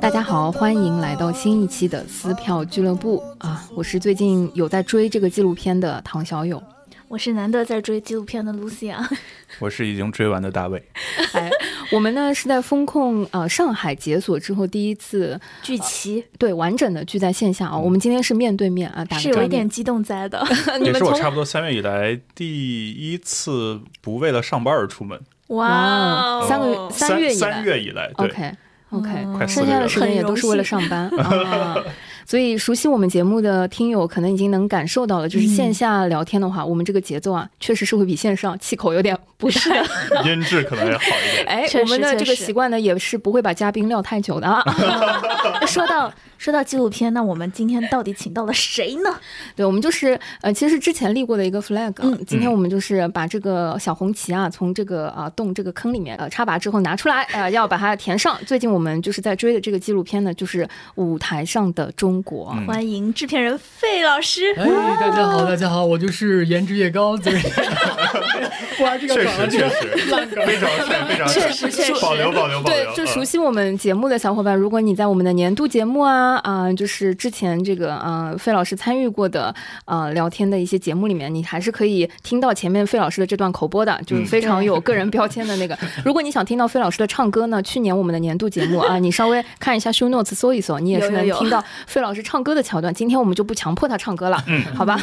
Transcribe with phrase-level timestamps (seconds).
[0.00, 3.64] 大家好，欢迎来到新一期的撕票俱乐部啊！
[3.74, 6.60] 我是最近有在追这个纪录片的唐小友，
[7.08, 9.08] 我是难得在追纪录片的 Lucy 啊，
[9.60, 10.82] 我是已经追完的大卫。
[11.32, 11.48] 哎，
[11.92, 17.78] 我们呢是在风控呃上海解锁之后第一次聚齐，对完整的聚在线下啊。
[17.78, 20.44] 我们今天是面对面啊，是有一点激动在的。
[20.82, 25.20] 也是我差不多三月以来第一次不为了上班而出门。
[25.48, 28.52] 哇，三个月三月以来，三月以来，OK。
[28.92, 31.08] OK，剩下的时间也都是为了上班。
[31.18, 31.76] 啊，
[32.26, 39.82] 所以熟悉我们节目的听友可能已经能感受到了，就是线下聊天的话，我们这个节奏啊，确实是会比线上气口有点不太，
[40.24, 41.46] 音质可能要好一点。
[41.46, 44.62] 哎，我们的这个习惯呢，也是不会把嘉宾撂太久的啊。
[45.66, 46.12] 说到。
[46.38, 49.14] 说到纪录片，那我们今天到底请到了谁呢？
[49.54, 51.94] 对，我们就是呃，其实之前立过的一个 flag。
[51.98, 58.36] 嗯，今天我们就是把这个小红旗啊，从这个啊洞这个坑里面呃插拔之后拿出来，呃，要把它填上。
[58.44, 62.54] 最近我们就是在追的这个纪录片呢，就是舞台上的中国。
[62.66, 64.52] 欢迎制片人费老师。
[64.56, 64.66] 哎，
[65.00, 67.16] 大家好，大家好，我就是颜值越高。
[67.22, 67.32] 对，
[68.80, 69.88] 哇，这个确实确实
[70.44, 70.68] 非常
[71.08, 72.84] 非常确实确实保留保留保留。
[72.84, 76.32] 对，就熟悉我们节目的小伙伴，如果你在我们的年度节目啊。
[76.42, 79.54] 啊，就是之前这个呃，费老师参与过的
[79.84, 85.78] 呃聊天的一些节目里面，你还是可以听到前面费老师的这段口播的，就是非常有个人标签的那个。
[86.04, 92.92] 如果你想听到费老师的唱歌呢，去年我们的年度节目啊，你稍微看一下 show notes 搜一搜，你也是能听到费老师唱歌的桥段。
[92.92, 94.98] 今天我们就不强迫他唱歌了，嗯好吧？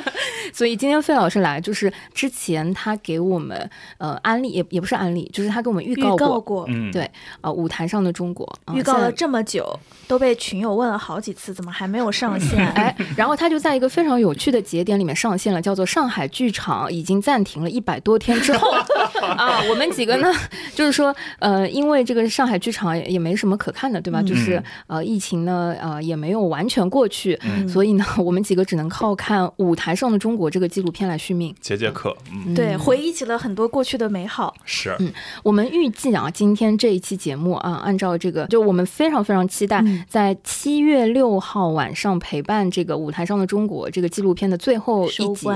[0.52, 7.10] 所以今天费老师来，就是之前他给我们呃安利，也也不是安利，就是他给我们预告过，对
[7.40, 9.66] 啊，舞台上的中国预告了这么久，
[10.06, 10.74] 都被群友。
[10.74, 12.58] 问了好几次，怎么还没有上线？
[12.74, 18.70] 哎，然后他就在一个非常有趣的节点里面上线了，叫做上海剧场已经暂停了一百多天之后
[19.36, 20.32] 啊，我们几个呢，
[20.74, 24.22] 就是说，呃，因为这个上海剧场也没什么可看的，对吧？
[24.22, 27.38] 就是呃，疫情呢，呃，也没有完全过去，
[27.68, 32.16] 所以呢，我们几个只能靠看舞台上的中国这个纪录片来续命，解解渴。
[32.32, 34.54] 嗯，对，回忆起了很多过去的美好。
[34.64, 35.12] 是，嗯，
[35.42, 40.36] 我们预计啊，今天这一期节目啊，按照这个，就我们非常非常期待在。
[40.44, 45.46] 七月六号晚上陪伴这个舞台上的中国这个纪录片的最后一集，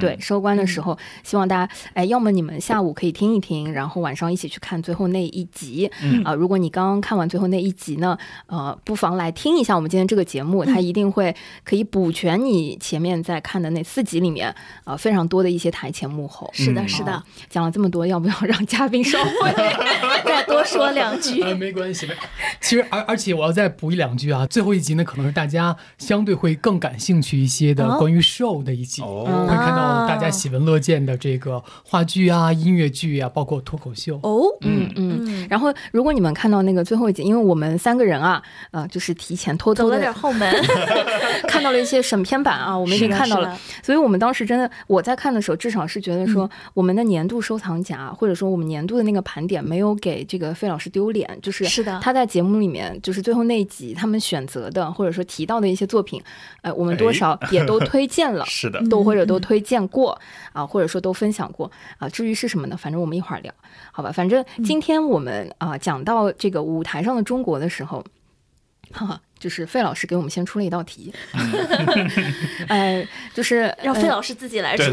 [0.00, 5.90] 对收官的时候，希望大家哎，要么你们下午可以听一听，然后晚上一起去看最后那一集。
[6.24, 8.16] 啊，如果你刚刚看完最后那一集呢，
[8.46, 11.34] 呃，不妨来听一下我们今天这个节目，它一定会
[11.64, 14.54] 可以补全你前面在看的那四集里面
[14.84, 16.50] 啊非常多的一些台前幕后。
[16.52, 19.52] 是的，是的，讲了这么多，要不要让嘉宾稍微
[20.24, 21.42] 再多说两句？
[21.54, 22.08] 没关系，
[22.60, 24.46] 其实而而且我要再补一两句啊。
[24.46, 34.18] 最后一集呢，可能是大家相对会更感兴趣一些的关于 show 的一集，会看到大家喜闻乐见的这个话剧啊、音乐剧啊，包括脱口秀。
[34.22, 35.46] 哦，嗯嗯。
[35.48, 40.54] 然后，如果你们看到那个最后一集，因为我们三个人啊，呃，就是提前偷偷走了点后门，
[41.48, 43.58] 看到了一些审片版啊，我们已经看到了。
[43.82, 51.26] 所以我们当时真的，我在看的时候，至少是觉得说，我们的年度收藏夹，或者说我们年度的那个盘点，没有给这个费老师丢脸。
[51.40, 54.92] 就是是的，他在节目里面，就是最后那一集，他们选择的。
[54.98, 56.20] 或者说提到的一些作品，
[56.62, 60.18] 呃，我们多少也都推荐了， 是的，都或者都推荐过
[60.52, 62.08] 啊，或者说都分享过啊。
[62.08, 62.76] 至于是什么呢？
[62.76, 63.52] 反正我们一会儿聊，
[63.92, 64.10] 好吧？
[64.10, 68.04] 反正今天我们啊讲到这个舞台上的中国的时候，
[68.92, 69.20] 哈哈。
[69.38, 71.12] 就是费老师给我们先出了一道题，
[72.68, 74.84] 哎，就是让费老师自己来出。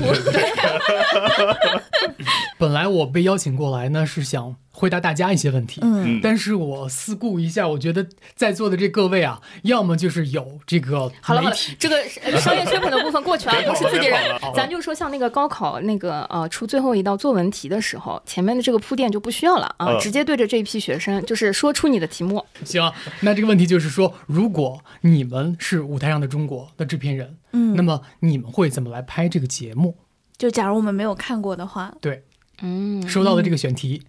[2.57, 8.05] 本来我被邀请过来呢，是想回答大家一些问题，嗯，但是我思顾一下，我觉得
[8.35, 12.03] 在座的这各位啊，要么就是有这个好了，这个
[12.39, 14.19] 商业吹捧的部分过去了，都是自己人。
[14.53, 22.45] 咱就说像那个高考那个呃出最后一道作文题的时候，前面的这个铺垫就不需要了啊，直接对着这一批学生，就是说出你的题目。
[22.65, 24.13] 行，那这个问题就是说。
[24.27, 29.95] 如果你们是舞台上的中国的制片人，嗯，那么你们会怎么来拍这个节目？
[30.37, 32.23] 就假如我们没有看过的话，对，
[32.61, 34.01] 嗯，收到的这个选题，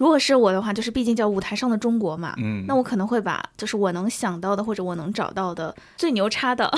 [0.00, 6.72] 如果是我的话，就是毕竟叫舞台上的中国嘛，嗯，那我可能会把就是我能想到的或者我能找到的最牛叉的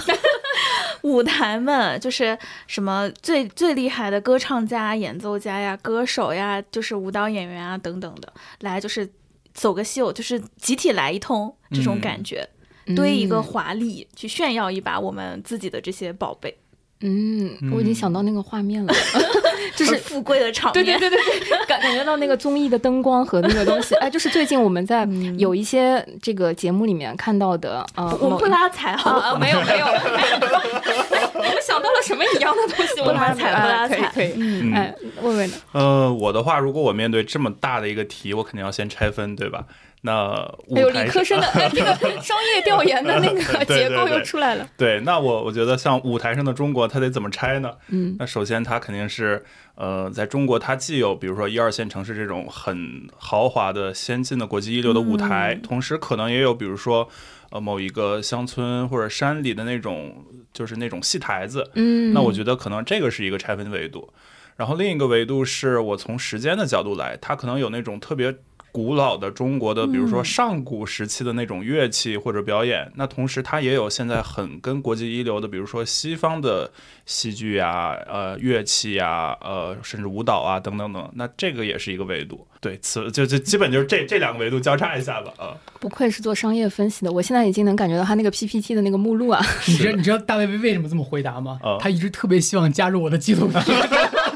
[1.03, 2.37] 舞台们，就是
[2.67, 9.09] 什么最最厉害的歌唱家、演奏家呀、歌手呀，就是舞蹈演员啊等等的，来就是
[9.55, 12.49] 走个秀，就是集体来一通这种感觉。
[12.97, 16.59] 堆一个华丽，去炫耀一把我们自己的这些宝贝。
[17.03, 18.93] 嗯，我已经想到那个画面了，
[19.77, 20.85] 就是富贵的场面。
[20.85, 23.95] 对对对对对，感感觉到那个综艺的灯光和那个东西。
[23.97, 25.07] 哎，就是最近我们在
[25.37, 29.87] 有一些这个节目里面看到的，呃，我们不拉踩哈，没有没有。
[31.35, 33.01] 我们想到了什么一样的东西？
[33.01, 34.33] 我拉踩，不拉踩，可以。
[34.37, 35.57] 嗯，哎，问问呢？
[35.73, 39.65] 呃，我的话，如果我面对这么大的一个题，我肯定要先拆分，对吧？
[40.05, 40.35] 那
[40.75, 44.69] 还有理科生的 那个商业调研的那个结构又出来了。
[44.77, 47.71] 对，那我我觉得像舞台上的中国，它得怎么拆呢？
[47.89, 49.45] 嗯，那首先它肯定是
[49.77, 57.09] 呃，在中国它既有比如说一二线城市这种很豪华的先进的国际一流的舞台，同时可能也有比如说
[57.51, 61.71] 呃某一个乡村或者山里的那种就是那种戏台子。
[61.75, 64.13] 嗯，那我觉得可能这个是一个拆分维度。
[64.57, 68.35] 然后另一个维度是我从时间的角度来，它可能有那种特别。
[68.73, 76.71] 古老的中国的，比如说上古时期的那种乐器或者表演，那同时它也有现在很跟国际一流的，比如说西方的
[77.05, 82.47] 戏剧呀、呃乐器呀、呃甚至舞蹈啊等等等，那这个也是一个维度。
[82.61, 85.33] 对，此就就基本就是这这两个维度交叉一下吧。
[85.37, 89.45] 啊，不愧是做商业分析的，我现在已经能感觉到他那个 PPT 的那个目录啊。
[89.67, 91.59] 你知道你知道大卫为什么这么回答吗？
[91.79, 93.63] 他一直特别希望加入我的纪录片。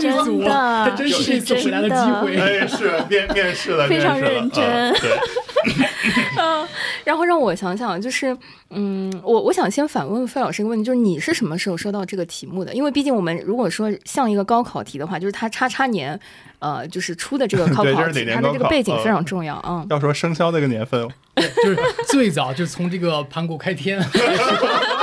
[0.00, 4.94] 真的，他真是一次回来的机会，哎，是面面试了，非常认真。
[6.38, 6.66] 嗯，
[7.04, 8.36] 然后让我想想，就是，
[8.70, 12.74] 嗯，我我想先反问费老师一个问题，就是你是什么时候收到这个题目的？
[12.74, 16.18] 因为毕竟我们如果说像一个高考题的话，就是它叉叉年，
[16.58, 19.86] 呃，就是出的这个高考题，它的这个背景非常重要啊。
[19.90, 21.78] 要说生肖那个年份， 就是
[22.08, 24.00] 最早就从这个盘古开天。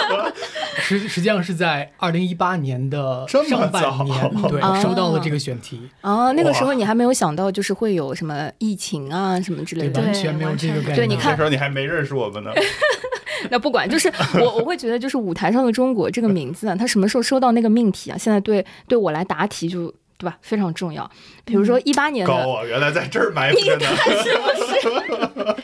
[0.81, 3.41] 实实际上是在二零一八年的上
[3.71, 5.81] 半年， 对，收到了这个选题。
[6.01, 10.95] 哦，那个时候你还没有想到，就是会有什么疫情啊什么之类的，完全没有这个概念。
[10.95, 12.51] 对，你看那时候你还没认识我们呢。
[13.49, 18.17] 那不管，就是我我会觉得，就是舞台上的中国这个名字啊，他什么时候收到那个命题啊？
[18.17, 21.09] 现在对对我来答题就对吧，非常重要。
[21.45, 23.85] 比如说一八年的，高啊，原来在这儿埋伏着呢，
[24.23, 24.99] 是不
[25.45, 25.55] 是？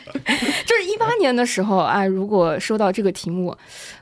[0.66, 3.56] 就是一八年的时候啊，如果收到这个题目。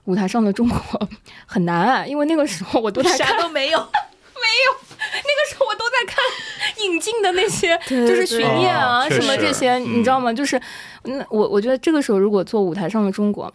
[0.07, 1.09] 舞台上的中国
[1.47, 3.79] 很难啊，因为那个时候我都在啥都没有，
[4.37, 4.97] 没有。
[4.99, 6.23] 那个时候我都在看
[6.85, 10.31] 引进的那些，就是巡演啊什么这些，你知道吗？
[10.31, 10.61] 就是
[11.05, 13.51] 那我我觉得这个时候如果做舞台上的中国，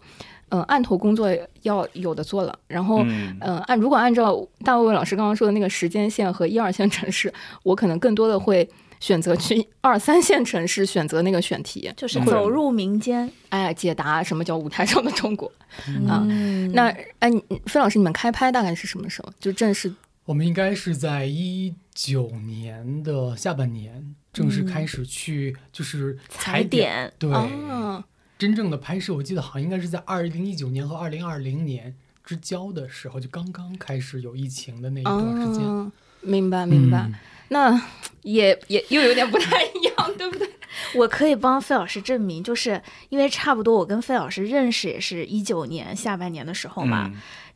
[0.48, 1.28] 嗯，案头工作
[1.62, 2.58] 要有的做了。
[2.66, 8.68] 然后嗯，按如果按照大卫老师刚刚说的那个时间线和一二线城市，我可能更多的会。
[9.00, 15.50] 选择去 二三线城市选择那个选题，就是走入民间，哎，解答什么叫舞台上的中国
[16.06, 16.24] 啊？
[16.72, 17.30] 那哎，
[17.66, 19.32] 费老师，你们开拍大概是什么时候？
[19.40, 19.92] 就正式？
[20.26, 27.12] 我们应该是在一九年的下半年正式开始去，就是踩点。
[27.18, 27.28] 对，
[28.38, 35.92] 真正的拍摄，我记得好像应该是在二零一九年和二零二零年之交的时候，就刚刚开始有疫情的那一段时间。
[36.20, 37.10] 明白，明白。
[37.50, 37.80] 那
[38.22, 40.48] 也也又有点不太一样，对不对？
[40.94, 47.10] 我可以帮费老师证明，就是因为差不多，我跟费老师认识也是一九年下半年的时候嘛。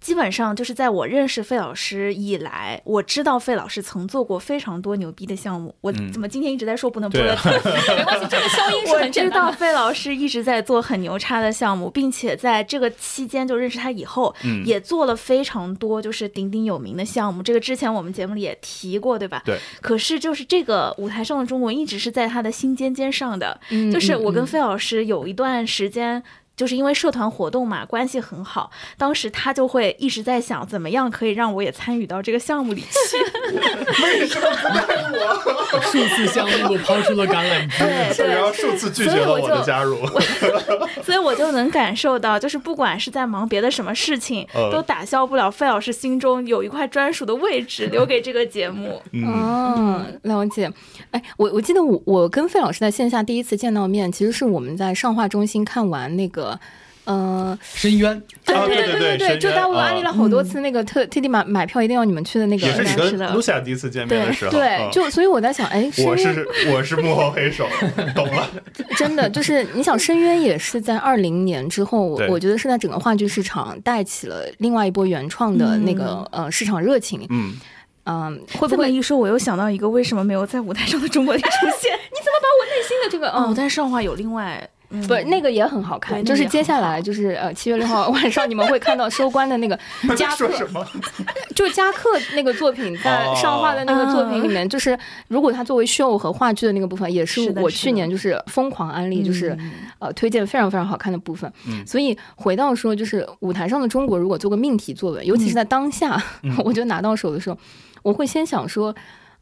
[0.04, 5.74] 基本上就是在我认识费老师以来，我知道费老师曾做过非常多牛逼的项目。
[5.80, 7.34] 我怎么今天一直在说不能播的？
[7.96, 9.46] 没关系，这个消音是很简单。
[9.46, 14.34] 我知道费老师一直在做很牛叉的项目，并且在这个期间就认识他以后，
[14.66, 17.42] 也做了非常多就是鼎鼎有名的项目。
[17.42, 19.40] 这个之前我们节目里也提过，对吧？
[19.46, 19.58] 对。
[19.80, 23.58] 可是就是这个舞台上的中国一直是在他的心尖尖上的。
[23.90, 26.22] 就是我跟费老师有一段时间。
[26.56, 28.70] 就是因为社团活动嘛，关系很好。
[28.96, 32.88] 当时他就会一直在想，怎么样可以让我也参与到这个项目里去。
[34.04, 35.80] 为什么不加入我？
[35.90, 37.68] 数次相目抛出了橄榄
[38.14, 39.98] 枝， 然后数次拒绝了我的加入。
[41.02, 49.02] 所以我就能感受到，就是不管是在忙别的什么事情，都打消不了费老师心中有一块专属的位置，留给这个节目。
[49.12, 50.70] 嗯，了解。
[51.10, 56.43] 哎，我我记得我我跟费老师在线下第一次见到面，其实是我们在上画中心看完那个。
[57.06, 67.68] 呃，深渊，对对对对对，就在我安利了好多次那个特特地买买票，一定要你们去的那个，也是你跟露夏第一次见面的时候，对，就所以我在想，哎，我是我是幕后黑手，
[68.16, 68.48] 懂了，
[68.96, 77.52] 真的就是你想，深渊也是在二零年之后，我觉得是在整个话剧市场带起了另外一波原创的那个呃市场热情，嗯。
[78.06, 81.48] 嗯，会不会一说，我又想到一个为什么没有在舞台上的中国里出
[81.80, 81.90] 现？
[82.12, 84.66] 你怎么把我内心的这个哦，但是上话有另外。
[84.88, 89.76] 不，那个也很好看，就是接下来就是呃七月六号 晚上你们会看到收官的那个
[90.16, 90.48] 加克，
[91.54, 94.96] 就加克那个作品在上画的那个作品里面，就是
[95.28, 99.56] 如果他作为秀和话剧的那个部分，也是我去年就是疯狂安利，就是
[99.98, 101.52] 呃推荐非常非常好看的部分。
[101.86, 106.22] 所以回到说，就是舞台上的中国，如果做个命题作文，尤其是在当下，
[106.64, 107.58] 我觉得拿到手的时候，
[108.02, 108.94] 我会先想说。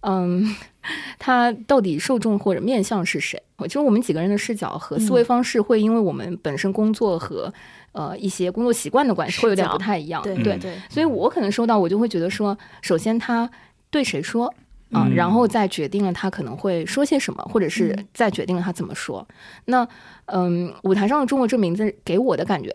[0.02, 0.54] 嗯，
[1.18, 3.42] 他到底受众或者面向是谁？
[3.56, 7.52] 我觉得我们几个人的视角和思维方式会因为我们本身工作和
[7.92, 10.20] 呃一些工作习惯的关系会有点不太一样。
[10.22, 13.48] 对对对，所以我可能收到我就会觉得说，首先他
[13.90, 14.52] 对谁说
[14.90, 19.26] 啊，然后再决定了他可能会说些什么，或者是再决定了他怎么说。
[19.66, 19.86] 那
[20.26, 22.74] 嗯，舞台上的中国这名字给我的感觉。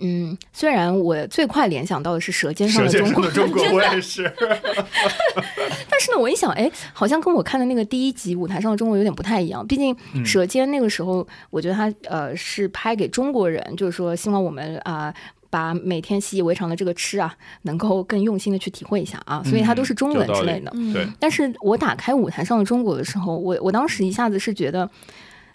[0.00, 4.32] 嗯，虽然我最快联想到的是《舌尖上的中国》， 中国我也是。
[5.88, 9.66] 但是呢，我一想，哎，好像跟我看的那个第一集《舞台上的中国》有点不太一样。
[9.66, 15.12] 毕竟《舌尖》那个时候，我觉得它呃是拍给中国人，就是说希望我们啊
[15.50, 20.70] 把每天习以为常的这个吃啊，能够更用心的去体会一下啊，所以它都是中文之类的。
[20.94, 21.06] 对。
[21.18, 24.90] 但是我打开《舞台上的中国》的时候，我我当时一下子是觉得。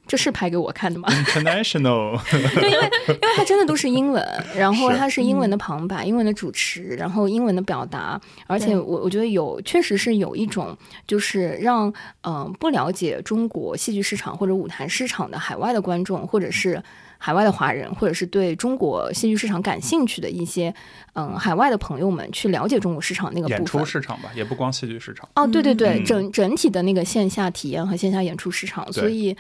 [0.08, 2.20] 这是拍给我看的吗？International，
[2.60, 4.24] 对，因为因为它真的都是英文，
[4.56, 16.82] 然后它是英文的旁白、英文的主持，然后英文的表达，而且我我觉得有确实是有一种就是让嗯不了解中国戏剧市场或者舞台市场的海外的观众，或者是
[17.18, 20.74] 海外的华人，或者是对中国戏剧市场感兴趣的一些
[21.14, 25.28] 嗯海外的朋友们去了解中国市场那个演出市场吧，也不光戏剧市场。
[25.36, 29.36] 哦，对对对，整整体的那个线下体验和线下演出市场，所以。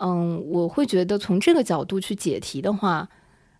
[0.00, 3.08] 嗯，我会觉得从这个角度去解题的话，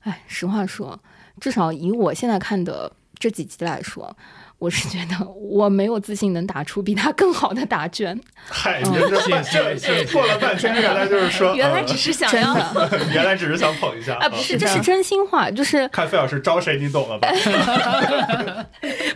[0.00, 0.98] 哎，实话说，
[1.40, 4.16] 至少以我现在看的这几集来说。
[4.60, 8.20] 我是觉得我没有自信能打出比他更好的答卷。
[8.46, 12.54] 嗨，谢谢谢谢，错了半天，原来就是说，原来只是想要，
[13.10, 14.28] 原来只是想捧一下啊！
[14.28, 17.28] 不是，这是真心话，就是 看费老师招谁，你懂了吧？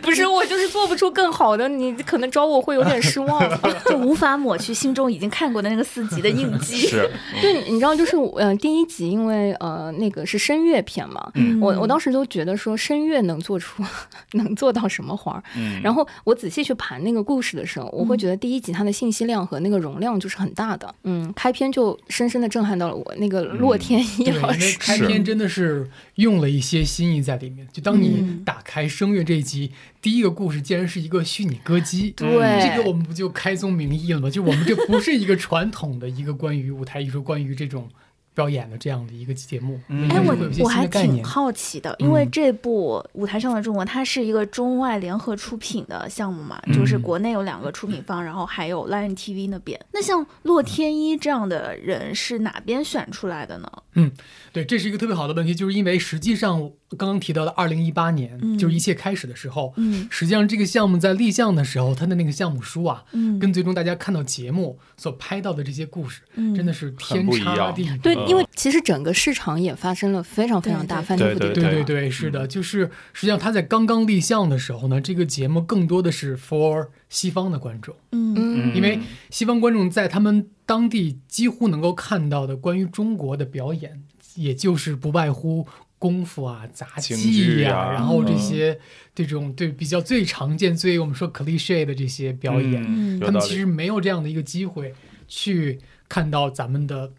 [0.01, 3.47] 不是，我就是做不出更好的，你可能招我会有点失望，
[3.85, 6.87] 就无法抹去心中已经看过的那个四集的印记。
[6.87, 7.07] 是，
[7.39, 13.83] 对，你知道，就是嗯，第一集因为呃那个是声乐片嘛，我我当时都觉得说声乐能做出
[14.31, 15.34] 能做到什么花。
[15.55, 20.93] 嗯，然后我仔细去盘那个故事的时候，我会觉得第一集它的信息量和那个容量就是很大的。
[21.03, 23.15] 嗯，开篇就深深的震撼到了我。
[23.17, 27.65] 那个洛天依老师，开篇真的是用了一些心意在里面。
[27.71, 32.27] 就当你打开声乐这一集，第一个故事竟然是一个虚拟歌姬，对，
[32.61, 34.29] 这个我们不就开宗明义了吗？
[34.29, 37.87] 就我们这不是一个传统的一个关于舞台艺术、关于这种。
[38.35, 49.79] 表演的这样的一个节目，哎，我我还挺好奇的，因为这部舞台上的中国，它是一个中外联合出品的项目嘛，就是国内有两个出品方，然后还有 Line TV 那边。
[49.93, 53.71] 那像洛天依这样的人是哪边选出来的呢？
[53.93, 54.11] 嗯，
[54.51, 67.97] 对，这是一个特别好的问题，就是因为实际上刚刚提到的二零一八年，就是一切开始的时候，嗯，实际上这个项目在立项的时候，它的那个项目书啊，嗯，跟最终大家看到节目所拍到的这些故事，嗯，真的是天差地别。
[67.97, 71.53] 对，因为其实整个市场也发生了非常非常大翻天覆地。
[71.53, 78.99] 对对对，是的，就是实际上它在刚刚立项的时候呢，这个节目更多的是 for 西方的观众，嗯，因为
[79.29, 80.47] 西方观众在他们。
[80.67, 84.01] 当地几乎能够看到的关于中国的表演，
[84.33, 85.67] 也就是不外乎
[86.05, 88.79] 功夫啊、杂技呀，然后这些
[89.15, 94.93] 这种对比较最常见、最我们说 cliche 的这些表演，他们其实没有这样的一个机会
[95.27, 97.11] 去看到咱们的。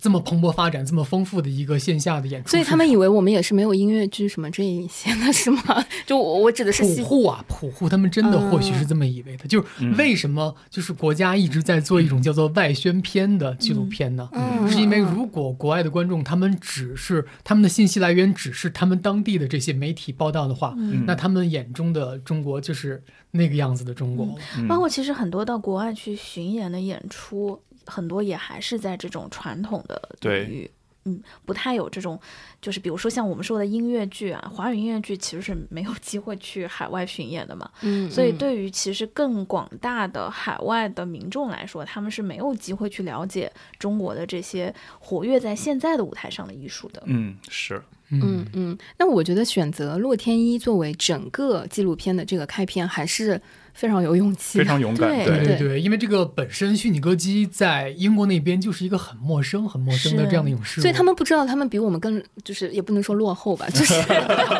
[0.00, 5.84] 这么蓬勃发展、这么丰富的一个线下的演出，所以他们以为我们也是没有音乐剧什么这一些的，是吗？
[6.04, 9.46] 就我我指的是普户啊，普户他们真的或许是这么以为的。
[9.46, 14.28] 就是为什么就是国家一直在做一种叫做外宣片的纪录片呢？
[14.68, 20.74] 是因为如果国外的观众他们只是他们的信息来源只是他们当地的这些媒体报道的话，
[21.06, 24.36] 那他们眼中的中国就是那个样子的中国。
[24.68, 27.60] 包括其实很多到国外去巡演的演出。
[27.86, 30.70] 很多也还是在这种传统的领域，
[31.04, 32.20] 嗯，不太有这种，
[32.60, 38.32] 就是比如说像我们说的音乐剧啊，华语音乐剧其实是没有机会去海外巡演的嘛，嗯，所以。
[38.36, 53.40] 对于其实更广大的海外的民众来说，他们是没有机会去了解中国的这些活跃在现在的舞台上的艺术的，嗯，是，嗯嗯，那我觉得选择洛天依作为整个纪录片的这个开篇还是。
[53.76, 63.94] 非常有勇气，非常勇敢，对对对，因为这个本身虚拟歌姬在英国那边就是一个很陌生、很陌生的这样的一种事物，所以他们不知道，他们比我们更就是也不能说落后吧，就是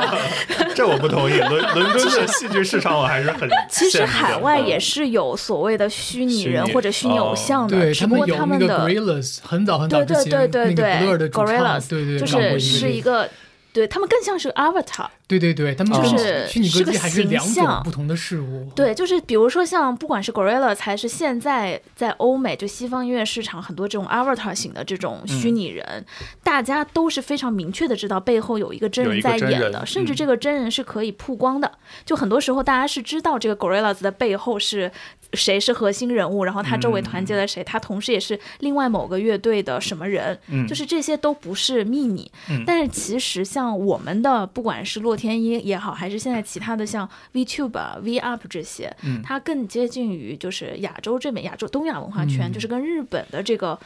[0.76, 1.38] 这我不同意。
[1.38, 13.28] 伦伦敦的戏剧市场我还是很 其实海外也是有所谓的虚拟人或者虚拟偶像的，只不过他们的 Gorillas 很早很早之前对对对对对 Gorillas 对对就是是一个。
[13.76, 18.70] 对他们更像是 avatar，对对对，他们就是虚拟歌姬还是两种不同的事物。
[18.74, 26.06] 对，就是比如说像不管是 gorilla，才是现在在欧美就西方音乐市场很多这种 avatar 型的这种虚拟人，
[26.42, 31.70] 大家都是非常明确的知道背后有一个真人在演的，甚至这个真人是可以曝光的。
[32.06, 34.90] 就很多时候大家是知道这个 Gorillas 的背后是
[35.32, 42.30] 谁是核心人物，然后他周围团结了谁，他同时也是另外某个乐队的什么人，就是这些都不是秘密。
[42.66, 53.78] 但是其实像我们的，不管是洛天依也好，还是现在其他的像 VTube、V Up 这些，它更接近于就是亚洲这边，亚洲东亚文化圈，就是跟日本的这个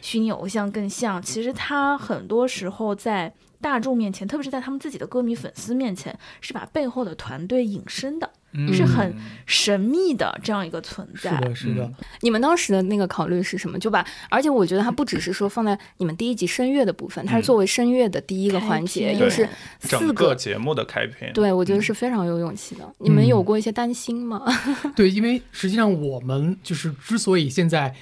[0.00, 1.22] 虚拟偶像更像。
[1.22, 8.30] 其实他很多时候在大众面前，特别是在他们自己的歌迷粉丝面前，是把背后的团队隐身的。
[8.72, 9.14] 是很
[9.46, 11.30] 神秘的这样一个存在。
[11.30, 11.92] 是的，是的。
[12.20, 13.78] 你们当时的那个考虑是什么？
[13.78, 19.48] 就把，而且我觉得它不只是说放在你们第一集声乐的部分，它是作为声乐的第一个环节，又是
[19.80, 21.32] 四个节目的开篇。
[21.32, 22.92] 对，我觉得是非常有勇气的。
[22.98, 24.42] 你们有过一些担心吗？
[24.96, 27.94] 对，因为实际上我们就是之所以现在。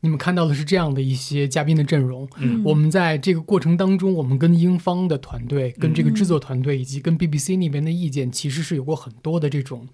[0.00, 2.28] 你们看到的是这样的一些嘉宾的阵容。
[2.38, 9.86] 嗯，我们在这个过程当中，我们跟英方的团队、跟这个制作团队以及跟 BBC 那边的意见，其实是有过很多的这种，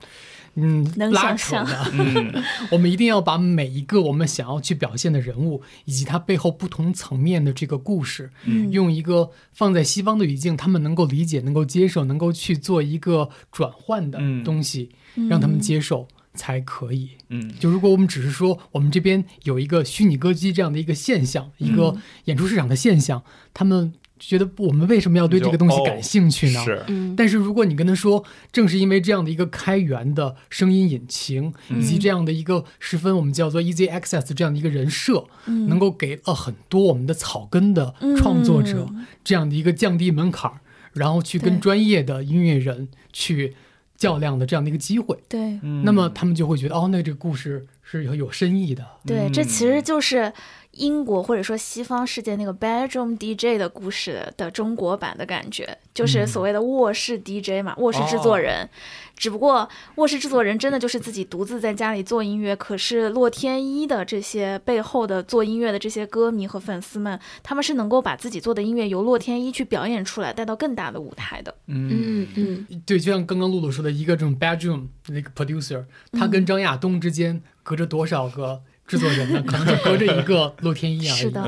[0.55, 1.91] 嗯，拉扯的。
[1.93, 2.33] 嗯，
[2.71, 14.91] 我们一定要把每一个我们想要去表现的人物，以及他背后不同层面的这个故事，嗯，用一个放在西方的语境，他们能够理解、能够接受、能够去做一个转换的东西，
[15.29, 16.07] 让他们接受。
[16.37, 23.23] 才可以，嗯，就如果我们只是说我们这边有一个虚拟歌姬这样的一个现象，一个演出市场的现象，
[23.55, 26.65] 他们觉得我们为什么要对这个东西感兴趣呢？
[26.65, 26.85] 是，
[27.17, 38.89] 但是如果你跟他说，正是因为这样的一个开源的声音引擎，以及这样的一个十分我们叫做 easy access 这样的一个人设，能够给了很多我们的草根的创作者
[39.25, 40.51] 这样的一个降低门槛，
[40.93, 43.55] 然后去跟专业的音乐人去。
[43.97, 48.85] 较量的这样的一个机会，对，那么他们就会觉得，哦，那这个故事是有有深意的。
[49.07, 50.33] 对，这其实就是
[50.73, 58.69] 英国或者说西方世界那个 bedroom DJ 的故事的中国版的感觉，就是所谓的卧室 DJ 嘛，卧室制作人。
[59.17, 71.55] 只不过卧室制作人真的就是自己独自在家里做音乐，可是洛天依的这些背后的做音乐的这些歌迷和粉丝们，他们是能够把自己做的音乐由洛天依去表演出来，带到更大的舞台的。
[71.67, 78.63] 嗯嗯，对，就像刚刚露露说的，一个这种 bedroom 那个 producer，他跟张亚东之间隔着多少个？
[78.87, 81.17] 制作人呢，可能就隔着一个洛天依而已。
[81.17, 81.45] 是的，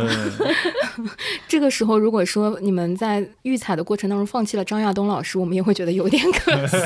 [1.47, 6.77] 这个时候如果说你们在预采的过程当中放弃了张亚东老师，我们也会觉得有点可惜。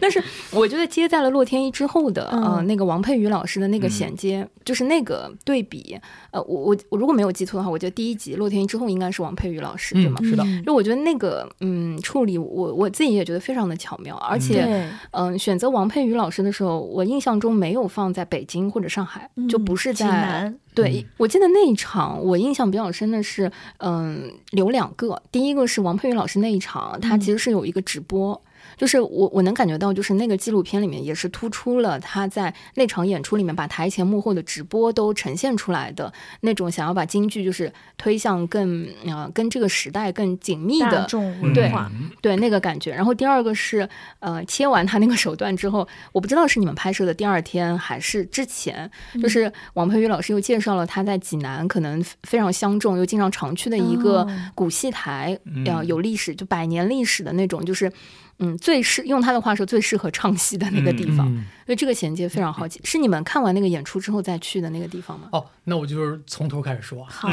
[0.00, 5.98] 但是我觉得接在了洛天依之后的呃那个王佩瑜老师的那个衔接，就是那个对比。
[6.30, 10.18] 呃，我我我如果没有记错的话，我觉得第一集洛天依之后应该是王佩瑜老师，对吗？
[10.22, 10.44] 是的。
[10.64, 19.30] 就我觉得那个嗯处理，我我自己也觉得非常的巧妙，而且嗯选择王佩瑜老师的时候，我印象中没有放在北京或者上海。
[19.48, 28.40] 就不是在对，我记得那一场，我印象比较深的是，嗯，有两个，第一个是王佩瑜老师那一场，他其实是有一个直播。
[28.76, 41.06] 就是我我能感觉到，就是那个纪录片里面也是突出了他在那场演出里面把台前幕后的直播都呈现出来的那种想要把京剧就是推向更呃跟这个时代更紧密的
[41.54, 41.72] 对
[42.20, 42.92] 对那个感觉。
[42.92, 43.88] 然后第二个是
[44.20, 48.90] 呃切完他那个手段之后，我不知道是你们拍摄的第二天还是之前，
[49.22, 57.90] 就是王佩瑜老师又介绍了他在济南可能非常相中又经常常去的一个古戏台，呃有历史就百年历史的那种就是。
[58.38, 61.26] 嗯，最适用他的话说，最适合唱戏的那个地方，
[61.64, 62.78] 所以这个衔接非常好奇。
[62.84, 65.28] 是你们看完那个演出之后再去的那个地方吗？
[65.32, 67.02] 哦，那我就是从头开始说。
[67.04, 67.30] 好，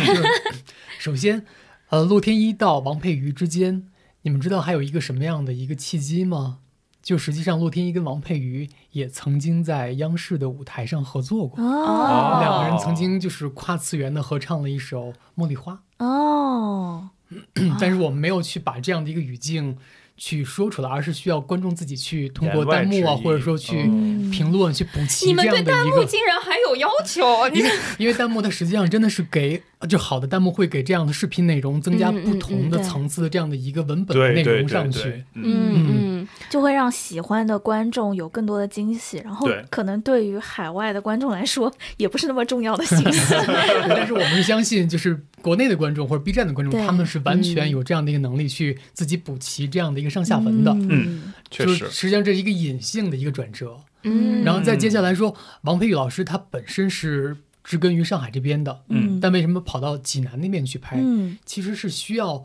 [1.00, 1.46] 首先，
[1.90, 3.88] 呃，洛天依到王佩瑜之间，
[4.22, 6.60] 你们知道还有一个什么样的一个契机吗？
[7.02, 15.74] 就实际上，洛天依跟王佩瑜也曾经在央视的舞台上合作过，哦，两个人曾经就是跨次元的合唱了一首《茉莉花》。
[16.06, 17.10] 哦，
[17.78, 19.78] 但是我们没有去把这样的一个语境。
[20.16, 23.84] 去说出来，而是需要观众自己去通过弹幕啊，或者说去
[24.32, 25.26] 评论去补齐。
[25.26, 27.48] 你们对弹幕竟然还有要求？
[27.50, 35.24] 因为因为弹幕它实际上真的是给就好的弹幕会给这样的视频内容增加不同的层次的这样的一个文本的内容上去。
[35.34, 36.13] 嗯嗯，
[36.52, 43.34] 就会让喜欢的观众有更多的惊喜，然后可能对于海外的观众来说也不是那么重要的信息。
[43.90, 50.04] 但是我们是相信，就是国内的观众或者 B 站的观众，他们是完全有这样的一个能力去自己补齐这样的。
[50.04, 60.98] 一个上下文的，嗯，确实，实际上这是一个隐性的一个转折，嗯，然后再接下来说，王佩宇老师他本身是植根于上海这边的，嗯，但为什么跑到济南那边去拍？
[61.00, 62.44] 嗯，其实是需要，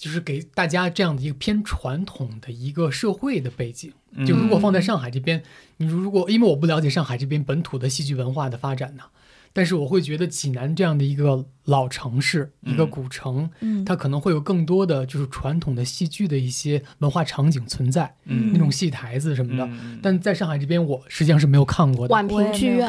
[0.00, 3.92] 就是给大家这样的一个偏传统的一个社会的背景。
[4.26, 5.42] 就如果放在上海这边，
[5.76, 9.04] 你如果因为我不了解上海这边本土的戏剧文化的发展呢，
[9.52, 18.52] 但是我会觉得济南这样的一个老城市，一个古城，嗯，它可能会有更多的就是传统的戏剧的一些文化场景存在，嗯。
[18.52, 19.64] 那种戏台子什么的。
[19.64, 22.14] 嗯但在上海这边，我实际上是没有看过的。
[22.14, 22.88] 宛平剧院。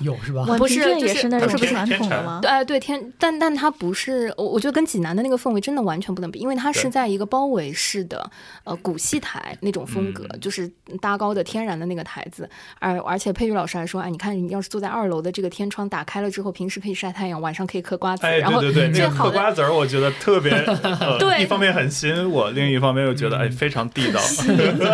[0.00, 0.42] 有是吧？
[0.42, 2.38] 宛平剧院也是那不是不是种传统的吗？
[2.42, 8.30] 对，哎，对天，但但它不是，我我觉得跟济南的那个氛围真的完全不能比，因为它是在一个包围式的
[8.64, 10.40] 呃古戏台那种风格，嗯。
[10.40, 19.14] 就是搭高的天然的那个台子，而而且佩玉老师还说，哎，你看你要是坐在二楼的这个天窗打开了之后，平时可以晒太阳，晚上可以嗑瓜子，哎，然后对对对，那个。
[19.16, 20.50] 嗑瓜子儿，我觉得特别，
[20.82, 24.20] 呃对一方面很吸引我，另一方面又觉得哎非常地道。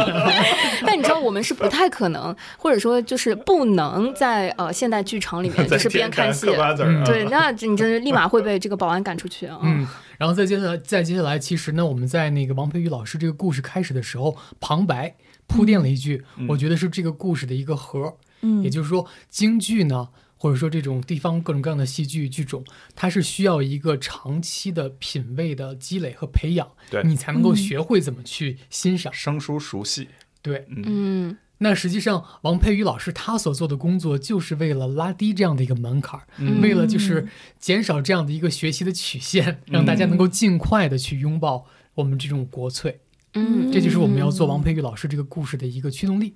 [0.87, 9.59] 但你知道，我们是不太可能，或者说就是不能在呃现代剧场里面 就是边看戏嗑，瓜子对，那你真是立马会被这个保安赶出去啊。
[9.63, 9.87] 嗯，
[10.19, 15.15] 然后再接下来，再接下来，其实呢，我们在那个王培宇老师这个故事开始的时候，旁白
[15.47, 27.03] 铺垫了一句，嗯我觉得是这个故事的一个核，嗯，也就是说，京剧呢，或者说这种地方各种各样的戏剧剧种，它是需要一个长期的品味的积累和培养，对。
[27.05, 29.13] 你才能够嗯学会怎么去欣赏。
[29.13, 30.09] 生疏熟悉，
[30.43, 30.85] 对，嗯。
[30.87, 31.39] 嗯。
[31.59, 36.61] 那实际上王佩瑜老师他所做的工作，就是为了拉低这样的一个门槛儿，嗯。
[36.61, 37.27] 为了就是
[37.59, 43.01] 减少这样的一个学习的曲线，让大家能够尽快的去拥抱我们这种国粹。
[43.33, 46.35] 嗯，这就是我们要做王佩瑜老师这个故事的一个驱动力。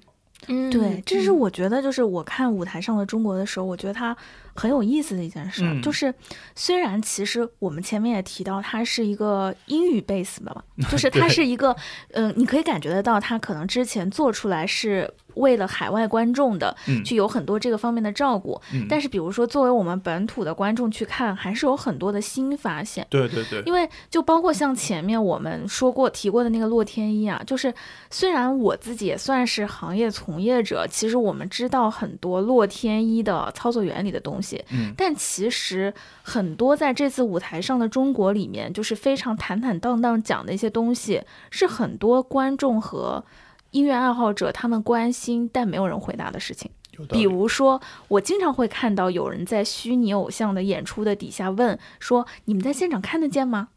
[0.48, 4.16] 嗯对，这是我觉得，就是我看舞台上的中国的时候，我觉得它
[4.55, 6.12] 很有意思的一件事就是
[6.55, 11.76] 虽然其实我们前面也提到，它是一个英语 base 的嘛，就是 它是一个，
[12.12, 17.05] 嗯、你可以感觉得到，它可能之前做出来是为了海外观众的，嗯。
[17.05, 18.87] 去有很多这个方面的照顾，嗯。
[18.88, 23.07] 但是比如说作为我们本土的观众去看，还是有很多的新发现。
[23.11, 27.73] 对对对，因为就包括像前面我们说过提过的那个洛天依啊，就是
[28.11, 34.93] 虽然我自己也算是行业从业者，其实我们知道很多洛天依的操作原理的东西，嗯。
[34.97, 43.25] 但其实很多在这次舞台上的中国里面，就是非常坦坦荡荡讲的一些东西，是很多观众和
[43.70, 46.70] 音乐爱好者他们关心但没有人回答的事情。
[47.09, 53.68] 比如说，我经常会看到有人在虚拟偶像的演出的底下问说：“你们在现场看得见吗？”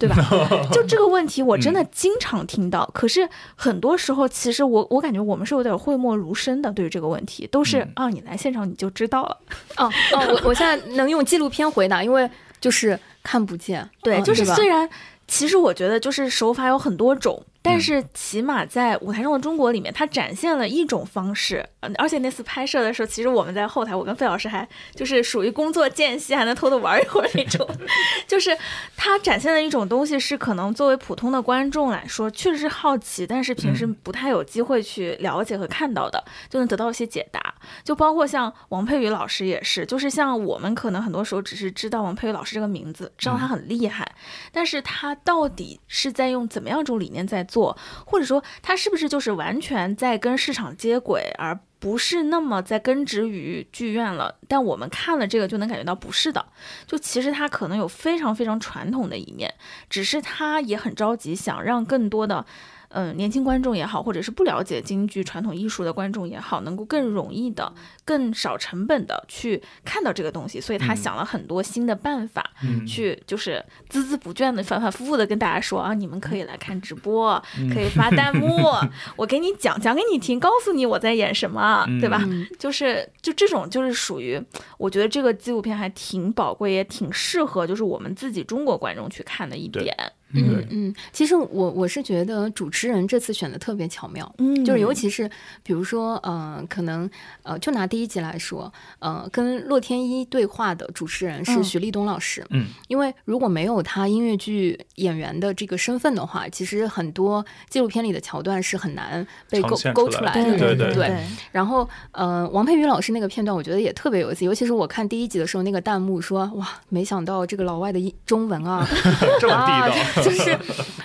[0.00, 0.16] 对吧？
[0.72, 2.88] 就这个问题，我真的经常听到。
[2.94, 9.36] 可是很多时候，其实我我感觉我们是有点讳莫如深的，对于这个问题，都是嗯啊，你来现场你就知道了。
[9.76, 12.30] 哦哦，我我现在能用纪录片回答，因为
[12.62, 13.86] 就是看不见。
[14.02, 14.88] 对，就是虽然
[15.28, 21.66] 其实我觉得就是手法有很多种，但嗯是起码在舞台上的中国里面，它展现了一种方式。
[21.80, 27.66] 嗯而且那次拍摄的时候，其实我们在后台，我跟费老师还就是属于工作间隙还能偷偷玩一会儿那种，
[28.28, 28.56] 就是
[28.96, 37.40] 它展现的一种东西是可能作为普通的观众来说，确实是好奇，但是平时嗯不太有机会去了解和看到的，就能得到一些解答。
[37.82, 44.06] 就包括像王佩瑜老师也是，就是像我们可能很多时候只是知道王佩瑜老师这个名字，知道他很厉害，
[44.52, 54.36] 但是他到底是在用怎么样一种理念在做，或者说他是不是就是完全在跟市场接轨，而不是那么在根植于剧院了？
[54.46, 56.46] 但我们看了这个就能感觉到不是的，
[56.86, 59.52] 就其实他可能有非常非常传统的一面，
[59.88, 62.46] 只是他也很着急想让更多的。
[62.92, 67.72] 嗯，年轻观众也好，或者是不了解京剧传统艺术的观众也好，能够更容易的、
[68.04, 78.48] 更少成本的去看到这个东西，所以他嗯想了很多新的办法，嗯去就是孜孜不倦的、反反复复的跟大家说啊，你们可以来看直播，嗯可以发弹幕，
[79.16, 82.20] 我给你讲讲给你听，告诉你我在演什么，对吧？
[82.26, 84.42] 嗯就是就这种就是属于，
[84.78, 89.96] 我觉得这个纪录片还挺宝贵，也挺适合就是我们自己中国观众去看的一对点。
[90.34, 95.28] 嗯嗯，其实我我是觉得主持人这次选的特别巧妙，嗯就是尤其是
[95.62, 97.08] 比如说，呃，可能
[97.42, 101.64] 呃，就拿第一集来说，呃，跟洛天依对话的主持人是嗯。
[101.70, 111.16] 徐立东老师，嗯，因为如果没有他音乐剧演员的这个身份的话，其实很多纪录片里的桥段是很难被勾勾出来的，对对对
[111.52, 118.84] 然后，呃，王佩瑜老师那个片段，我觉得也特别有意思，尤其是我看第一集的时候，那个弹幕说：“哇，没想到这个老外的英中文啊，
[119.38, 120.58] 这么啊地道， 就是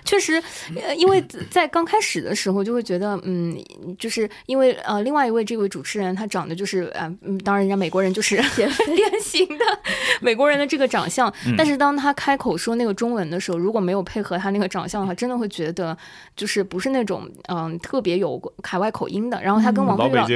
[0.03, 0.41] 确实，
[0.83, 3.57] 呃，因为在刚开始的时候就会觉得，嗯，
[3.97, 9.65] 就是因为呃，另外一位这位主持人他长得就是呃，嗯，当然人家美国人就是 典型的
[10.21, 15.97] 美国人的这个长相，嗯但是当他开口说那个中文的时候，如果没有配合他那个长相的话，真的会觉得
[16.35, 19.41] 就是不是那种嗯、特别有海外口音的。
[19.41, 20.27] 然后他跟王佩玉老，老，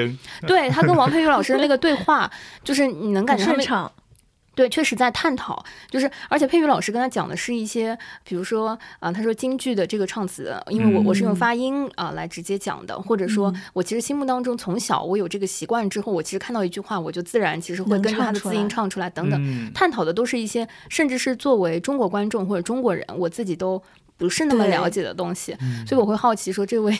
[0.48, 2.30] 对他跟王佩玉老师的那个对话，
[2.64, 3.92] 就是你能感觉他们很顺畅。
[4.60, 23.82] 对，确实在探讨，就是而且佩宇老师跟他讲的是一些，比如说啊，他说京剧的这个唱词，因为我我是用发音啊来直接讲的，或者说我其实心目当中从小我有这个习惯之后，我其实看到一句话，我就自然其实会跟着他的字音唱出来等等，探讨的都是一些，甚至是作为中国观众或者中国人，我自己都
[24.18, 25.56] 不是那么了解的东西，
[25.88, 27.00] 所以我会好奇说这位。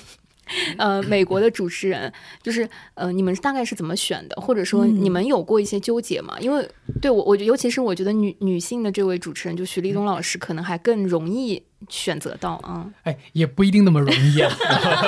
[0.78, 4.36] 呃，美国的主持人就是呃，你们大概是怎么选的？
[4.38, 6.36] 或者说你们有过一些纠结吗？
[6.40, 6.68] 因为
[7.02, 12.90] 对我，我尤其是我觉得女女性的这位主持人，就徐立东老师，可能还更容易选择到啊。
[13.04, 14.52] 哎，也不一定那么容易啊，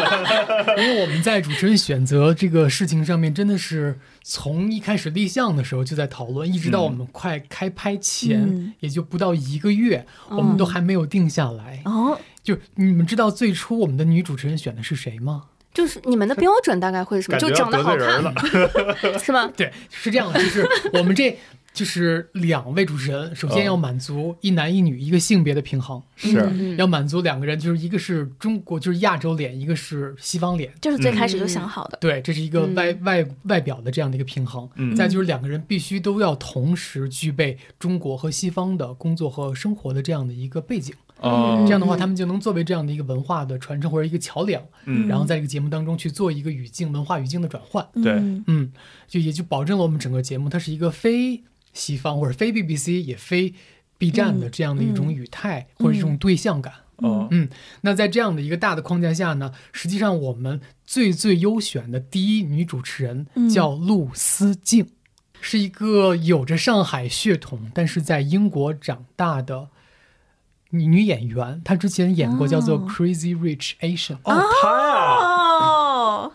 [0.78, 12.18] 因为我们在主持人选择这个事情上面，真的是从一开始立项的时候就在讨论，一直到我们快开拍前，也就不到一个月，我们都还没有定下来哦。
[12.44, 15.46] 就你们知道最初我们的女主持人选的是谁吗？
[15.74, 17.40] 就是你们的标准大概会是什么？
[17.40, 18.22] 就长得好看，
[19.18, 19.50] 是吗？
[19.56, 21.38] 对，是这样的，就是我们这
[21.74, 31.98] 就是两位主持人，首先要满足一男一女一个性别的平衡，是要满足两个人，就是一个是中国就是亚洲脸，一个是西方脸，就是最开始就想好的。
[32.02, 34.70] 对，这是一个外外外表的这样的一个平衡。
[34.98, 40.94] 再就是两个人必须都要同时具备中国和西方的工作和生活的这样的一个背景。
[41.22, 48.14] 这样的话，他们就能作为这样的一个文化的传承或者一个桥梁，嗯，然后在这个节目当中去做一个语境、文化语境的转换，对，
[48.48, 48.74] 嗯，
[49.08, 53.54] 就也就保证了我们整个节目它是一个非西方或者非 BBC 也非
[54.00, 57.48] B 站的这样的一种语态或者一种对象感，哦，嗯，
[57.82, 64.88] 那在这样的一个大的框架下呢，实际上我们最最优选的第一女主持人叫陆思静，
[65.40, 69.70] 是一个有着上海血统，但是在英国长大的。
[70.72, 76.32] 女女演员，她之前演过叫做《Crazy Rich Asian》哦，她呀。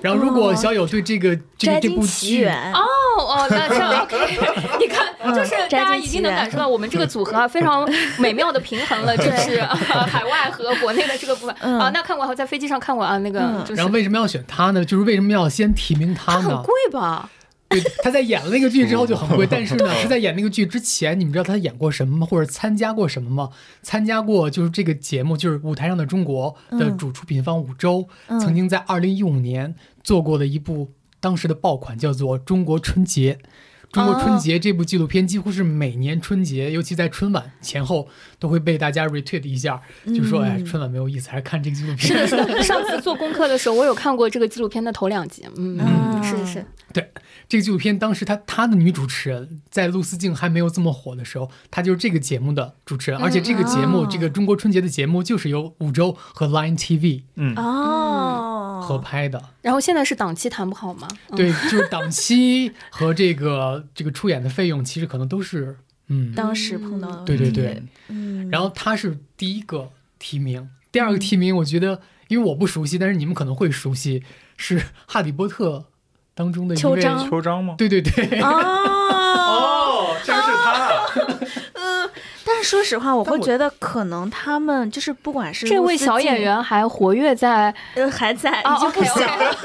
[0.00, 2.78] 然后，如果小友对这个这个这部剧哦
[3.18, 4.16] 哦，那这样 OK，
[4.78, 7.84] 你看，就是大家已经能感受到我们这个组合啊，非常
[8.16, 11.90] 美妙的平衡了，就是海外和国内的这个部分啊。
[11.92, 13.40] 那看过，在飞机上看过啊，那个。
[13.74, 14.84] 然后为什么要选他呢？
[14.84, 16.42] 就是为什么要先提名他呢？
[16.42, 17.28] 很贵吧？
[17.68, 22.26] 对， 他在演了那个剧之后就很贵，但是呢， 是在演那个剧之前，你们知道他演过什么吗？
[22.26, 23.50] 或者参加过什么吗？
[23.82, 28.08] 参加过就是这个节目，就是舞台上的中国的主出品方五洲，
[28.40, 33.34] 曾经在二零一五年做过的一部当时的爆款，叫做《中国春节》。
[33.90, 42.26] 中国春节这部纪录片几乎是每年春节，尤其在春晚前后，都会被大家 retweet 一下，就说哎，春晚没有意思，还是看这个纪录片。
[42.28, 45.46] 是的，上次做功课的时候，我有看过这个纪录片的头两集。
[45.56, 45.78] 嗯，
[46.22, 47.10] 是是是，对。
[47.48, 59.42] 这个纪录片当时他他的女主持人在陆思静还没有这么火的时候，她就是这个节目的主持人，而且这个节目这个中国春节的节目就是由五洲和 Line TV 嗯哦合拍的。
[59.62, 61.08] 然后现在是档期谈不好吗？
[61.34, 65.76] 对，就是档期和这个这个出演的费用其实可能都是
[66.08, 67.24] 嗯当时碰到的。
[67.24, 68.48] 对对对，嗯。
[68.50, 74.22] 然后他是第一个提名，第二个提名我觉得因为我不熟悉，但是你们可能会熟悉，
[74.56, 75.78] 是《哈利波特》。
[76.34, 77.74] 当中的秋张，秋张吗？
[77.76, 81.02] 对对对，哦，竟然是他。
[81.74, 82.08] 嗯，
[82.46, 89.56] 但是说实话，我会觉得可能他们就是不管是这位小演员还活跃在，呃，还在，已经不小了，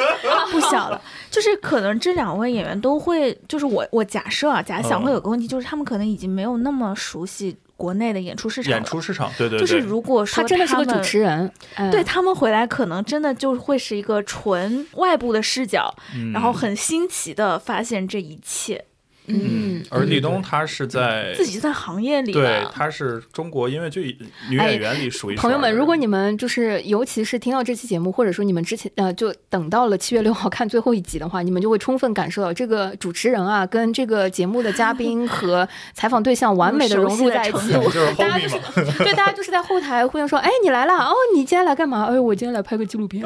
[0.52, 1.02] 不小了。
[1.30, 7.58] 就是可能这两位演员都会，就是我我假设啊，假想会有个问题，就是他们可能已经没有那么熟悉。
[7.76, 11.52] 国内的演出市场，演出市场，对对，就是如果说他真的是个主持人，
[11.92, 15.94] 对他们回来可能真的就会是一个纯外部的视角，
[16.32, 18.86] 然后很新奇的发现这一切。
[19.28, 24.18] 嗯，而立冬他是在自己在行业里，对，他是中国音乐剧
[24.50, 25.74] 女演员里属于朋友们。
[25.74, 37.72] 如果你们就是，尤其是听到这期节目，或者说你们之前呃，就等到了七月六号 看最后一集的话，你们就会充分感受到这个主持人啊，跟这个节目的嘉宾和采访对象完美的融入在一起。
[38.18, 38.58] 大 家就是
[38.98, 42.08] 对，大家就是在后台互相说：“哎，你来了哦，你今天来干嘛？
[42.08, 43.24] 哎，我今天来拍个纪录片。”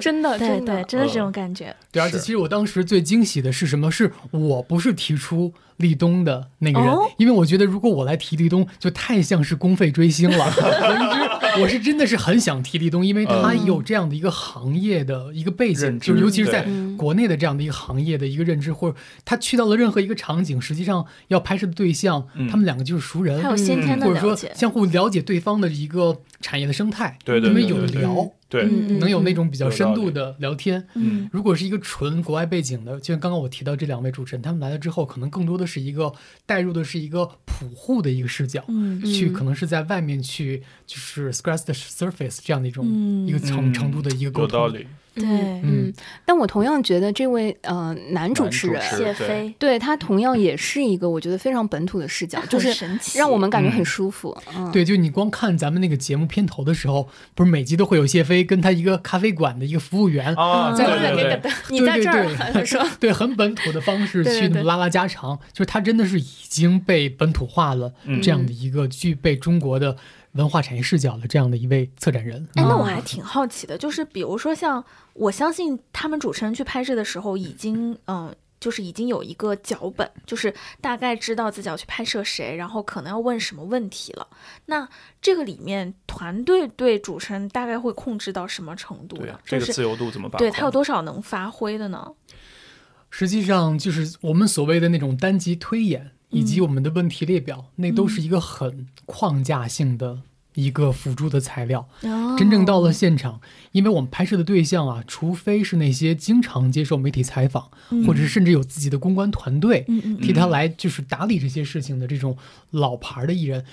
[0.00, 1.74] 真的，对对，真的是这种感觉。
[1.92, 3.73] 对，而且其实我当时最惊喜的是。
[3.73, 6.88] 什么是我不是提出立冬的那个人？
[7.18, 10.44] 因为我觉得如果我来提立冬，就太像是公费追星了。
[10.56, 28.30] 我一直我是真的是很想提立冬，因为他有这样的一个行业的一个背景，就尤其是在国内的这样的一个行业的一个认知，或者他去到了任何一个场景，实际上要拍摄的对象，他们两个就是熟人，有先天的或者说相互了解对方的一个产业的生态，对对，因为有的聊。
[28.54, 28.68] 对，
[29.00, 30.86] 能有那种比较深度的聊天。
[30.94, 36.12] 嗯，如果是一个纯国外背景的，就像刚刚我提到这两位主持人，他们来了之后，可能更多的是一个
[36.46, 42.86] 带入的是一个普户的一个视角，嗯，去可能是在外面去就是 scratch the surface 这样的一种
[43.26, 44.60] 一个程程度的一个沟通。
[44.60, 44.86] 有道理。
[45.14, 45.26] 对，
[45.62, 45.92] 嗯，
[46.24, 49.78] 但我同样觉得这位呃男主持人谢飞，对。
[49.78, 52.72] 他同样也是一个我觉得非常本土的视角， 就是
[53.14, 54.36] 让我们感觉很舒服。
[54.72, 60.34] 对，就你光看咱们那个节目片头的时候，不是每集都会有谢飞跟他一个咖啡馆的一个服务员
[60.76, 69.96] 在对对对，你在这儿说， 对，很本土的方式去那么拉拉家常，就是他真的是已经被本土化了这样的一个具备中国的。
[70.34, 84.26] 文化产业视角的这样的一位策展人，哎，那我还挺好奇的，就是比如说像我相信他们主持人去拍摄的时候，已经嗯，就是已经有一个脚本，就是大概知道自己要去拍摄谁，然后可能要问什么问题了。
[84.66, 84.88] 那
[85.22, 89.38] 这个里面团队对主持人大概会控制到什么程度呢？
[89.44, 90.38] 这个自由度怎么办？
[90.38, 92.12] 对他有多少能发挥的呢？
[93.10, 96.10] 实际上，就是我们所谓的那种单集推演。
[96.34, 100.22] 以及我们的问题列表，那都是一个很框架性的。
[100.54, 101.86] 一个辅助的材料，
[102.38, 103.40] 真正到了现场，
[103.72, 107.68] 因为我们拍摄的对象啊，除非是那些经常接受媒体采访，
[108.06, 109.84] 或者是甚至有自己的公关团队
[110.22, 112.36] 替他来就是打理这些事情的这种
[112.70, 113.64] 老牌的艺人，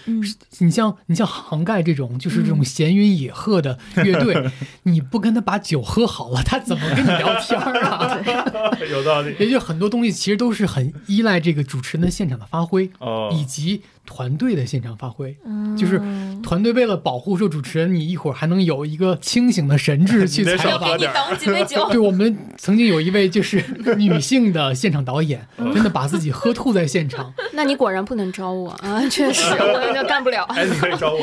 [0.60, 4.52] 你像你像杭盖这种就是这种闲云野鹤的乐队，
[4.84, 8.20] 你不跟他把酒喝好了，他怎么跟你聊天啊？
[8.90, 12.90] 有道理，也就很多东西其实都是很依赖这个主持人的现场的发挥，
[13.34, 13.84] 以及。
[14.06, 15.36] 团队的现场发挥，
[15.78, 16.02] 就是
[16.44, 20.98] 团队为了保护说主持人，你一会儿还能有一个清醒的神智 去采访。
[20.98, 21.88] 你等几杯酒。
[21.90, 23.64] 对我们曾经有一位就是
[23.98, 27.34] 女性的现场导演，真的把自己喝吐在现场。
[27.54, 29.02] 那你果然不能招我啊！
[29.10, 30.44] 确实，我干不了。
[30.50, 31.20] 哎，你可以招我。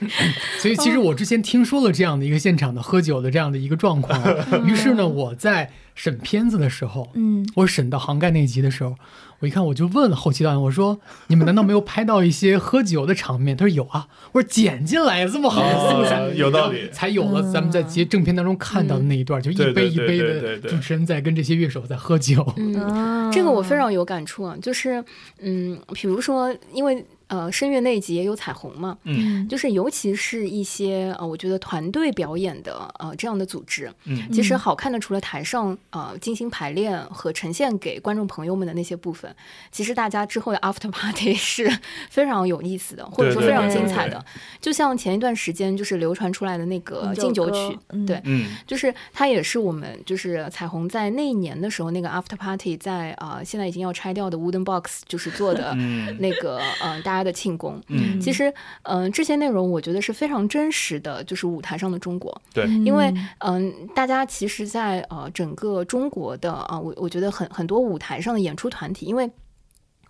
[0.58, 4.20] 所以其实我之前听说了这样的一个现场的喝酒的这样的一个状况，
[4.66, 8.94] 于是呢，我在审片子的时候，嗯，我审到杭盖那集的时候。
[9.40, 25.04] 我一看，我就问了后期导演，我说：“你们难道没有拍到一些喝酒的场面？”他说：“有啊。”我说：“剪进来这么好的素材，有道理，才有了咱们在节正片当中看到的那一段，就一杯一杯的主持人在跟这些乐手在喝酒。”嗯，这个我非常有感触，啊就是
[25.38, 27.06] 嗯，比如说因为。
[27.28, 39.30] 呃，声乐那一集也有彩虹嘛，嗯，就是尤其是一些呃，我觉得团队表演的呃这样的组织，嗯，其实好看的除了台上呃精心排练和呈现给观众朋友们的那些部分，
[39.70, 41.70] 其实大家之后的 after party 是
[42.08, 44.24] 非常有意思的，或者说非常精彩的。
[44.58, 55.74] 就像前一段时间就是流传出来的那个敬酒曲，对，嗯，就是它也是我们就是彩虹在那一年的时候那个 after party 在啊现在已经要拆掉的 wooden box 就是做的
[56.18, 57.17] 那个呃大。
[57.18, 58.52] 他的庆功，嗯，其实，
[58.82, 69.30] 嗯，这些内容我觉得是非常真实的，就是舞台上的中国，对，因为，嗯，大家其实，在呃整个中国的啊，我我觉得很很多舞台上的演出团体，因为。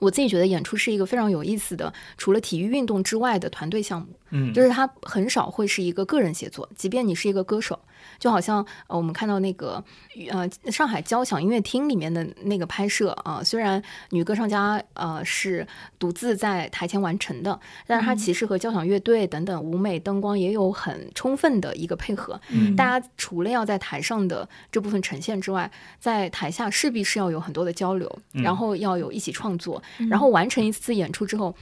[0.01, 4.07] 我自己觉得演出是一个非常有意思的，除了体育运动之外的团队项目。
[4.31, 7.79] 嗯，就是它很少会是一个个人写作，即便你是一个歌手，
[8.19, 9.83] 就好像呃我们看到那个
[10.31, 15.67] 呃上海交响音乐厅里面的那个拍摄啊，虽然女歌唱家呃是
[15.99, 22.41] 独自在台前完成的，但是它其实和交响乐队等等舞美灯光也有很充分的一个配合。
[22.51, 29.83] 嗯，大家除了要在台上的这部分呈现之外，在台下势必是要有很多的交流，然后要有一起创作。
[30.11, 31.55] 然后完成一次演出之后，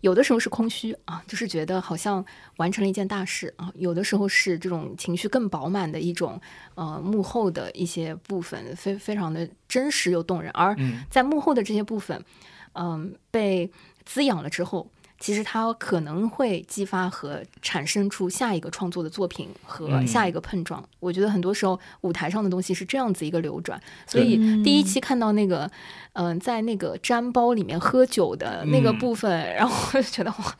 [0.00, 2.24] 有的时候是空虚啊，就是觉得好像
[2.56, 6.40] 完成了一件大事啊；有的时候是这种情绪更饱满的一种，
[6.74, 10.50] 呃，幕后的一些部分非非常的真实又动人。
[10.52, 10.76] 而
[11.10, 12.24] 在幕后的这些部分，
[12.72, 13.70] 嗯，被
[14.04, 14.90] 滋养了之后。
[15.20, 20.82] 其实它可能会激发和产生出下一个创作的作品和下一个碰撞。
[20.98, 23.78] 我觉得很多时候舞台上的东西是这样子一个流转。
[24.06, 25.70] 所以第一期看到那个，
[26.14, 30.56] 嗯，在那个毡包里面喝酒的那个部分，然后我就觉得哇，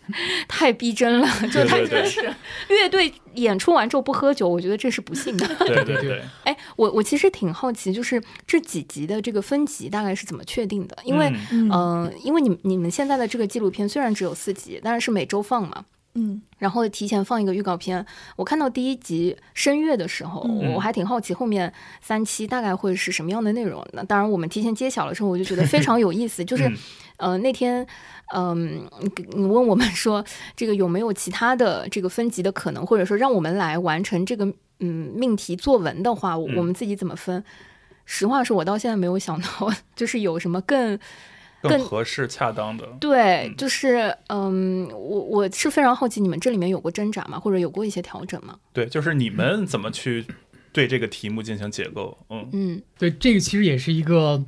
[0.47, 2.23] 太逼真了，就太真实。
[2.69, 5.47] 乐队演出完之后不喝酒，我觉得这是不幸的。
[5.61, 6.23] 对 对对。
[6.45, 10.99] 哎，我我其实挺好奇，就是这几集的这个分级大概是怎么确定的？
[11.03, 14.50] 因为嗯，因为你你们现在的这个纪录片虽然只有四。
[14.53, 15.85] 集，当然是每周放嘛，
[16.15, 18.05] 嗯，然后提前放一个预告片。
[18.37, 20.41] 我看到第一集声乐的时候，
[20.75, 23.87] 我还挺好奇后面三期大概会是什么样的内容。
[23.93, 26.45] 那当然，我们提前揭晓了之后，我就觉得非常有意思。
[26.45, 26.71] 就是，
[27.17, 27.87] 呃，那天，
[28.35, 28.89] 嗯，
[29.33, 30.25] 你问我们说
[30.57, 34.45] 这个有没有其他的这个分级的可能，或者说让我们来完成这个
[34.81, 37.45] 嗯命题作文的话，我们自己怎么分？
[38.05, 40.99] 实话说，我到现在没有想到， 就是有什么更。
[41.63, 47.39] 更合适、恰当的，对，就是嗯，我我是非常好奇，你们这里面有过挣扎吗？
[47.39, 48.57] 或者有过一些调整吗？
[48.73, 50.25] 对，就是你们怎么去
[50.73, 52.17] 对这个题目进行解构？
[52.31, 54.45] 嗯嗯，对，这个其实也是一个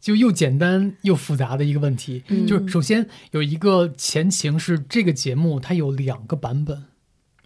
[0.00, 2.22] 就又简单又复杂的一个问题。
[2.46, 6.84] 就是首先有一个前情是这个节目它有两个版本。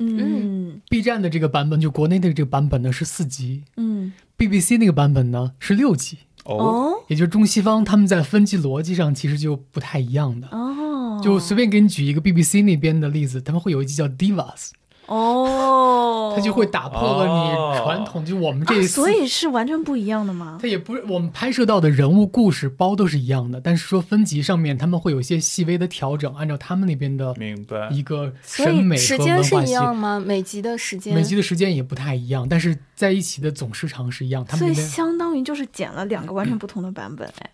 [0.01, 6.19] 嗯，B 站的这个版本，就国内的这个版本呢是四集，嗯，BBC 那个版本呢是六集。
[6.57, 10.49] 哦，也就是中西方他们在分级逻辑上其实就不太一样的。
[10.49, 14.71] 哦，就随便给你举一个 BBC 那边的例子，他们会有一集叫 Divas。
[15.09, 20.59] 哦，他就会打破了你传统，就我们这所以是完全不一样的吗？
[20.61, 30.21] 它也不是我们拍摄到的人物故事包都是一样的，但是说分级上面他们会有一些细微的调整，按照他们那边的明白一个审美时间是一样吗？
[30.21, 34.45] 每集的时间，每集的时间也不太一样，但是在一起的总时长是一样。
[34.45, 37.51] 他们所以相当于就是剪了两个完全不同的版本，哎，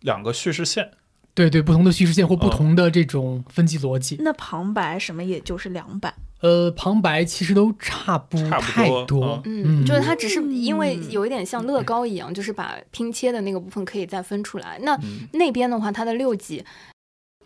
[0.00, 0.90] 两个叙事线。
[1.36, 4.16] 对对，不同的叙事线或不同的这种分级逻辑。
[4.20, 6.14] 那旁白什么也就是两版。
[6.40, 14.78] 呃，旁白其实都差不太多，嗯，就是它只是因为有一点像乐高一样，就是把拼切的那个部分可以再分出来。
[14.82, 14.98] 那
[15.32, 16.64] 那边的话，它的六集，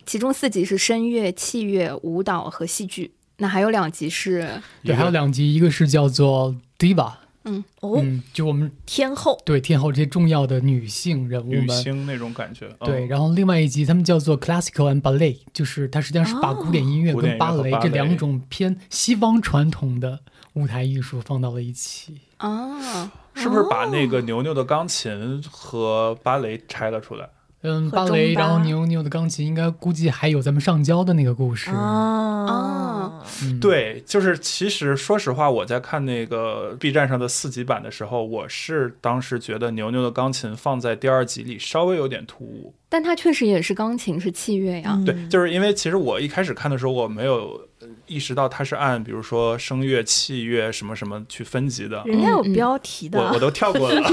[0.06, 7.14] 其中四集是声乐、器乐、舞蹈和戏剧，那还有两集是，对，还有两集，一个是叫做 Diva。
[7.44, 7.64] 嗯。
[7.80, 9.40] 哦，就我们天后。
[9.44, 12.68] 对天后这些重要的女性人物们，女星那种感觉。
[12.80, 20.20] 对，然后另外一集他们叫做 Classical and Ballet，就是它实际上是把古典音乐跟芭蕾这两种偏西方传统的
[20.54, 22.20] 舞台艺术放到了一起。
[22.36, 27.28] 啊，是不是把那个牛牛的钢琴和芭蕾拆了出来？
[27.62, 33.22] 嗯，芭蕾，然后牛牛的钢琴，应该估计还有咱们上交的那个故事啊。
[33.60, 42.74] 对，就是其实说实话，我在看那个 B 站上的四集版的时候，我是当时觉得牛牛的钢琴放在第二集里稍微有点突兀。
[42.88, 44.98] 但它确实也是钢琴，是器乐呀。
[45.04, 47.60] 对，就是因为其实我一开始看的时候，我没有
[48.06, 52.02] 意识到它是按比如说声乐、器乐什么什么去分级的。
[52.04, 54.02] 人家有标题的，我我都跳过了。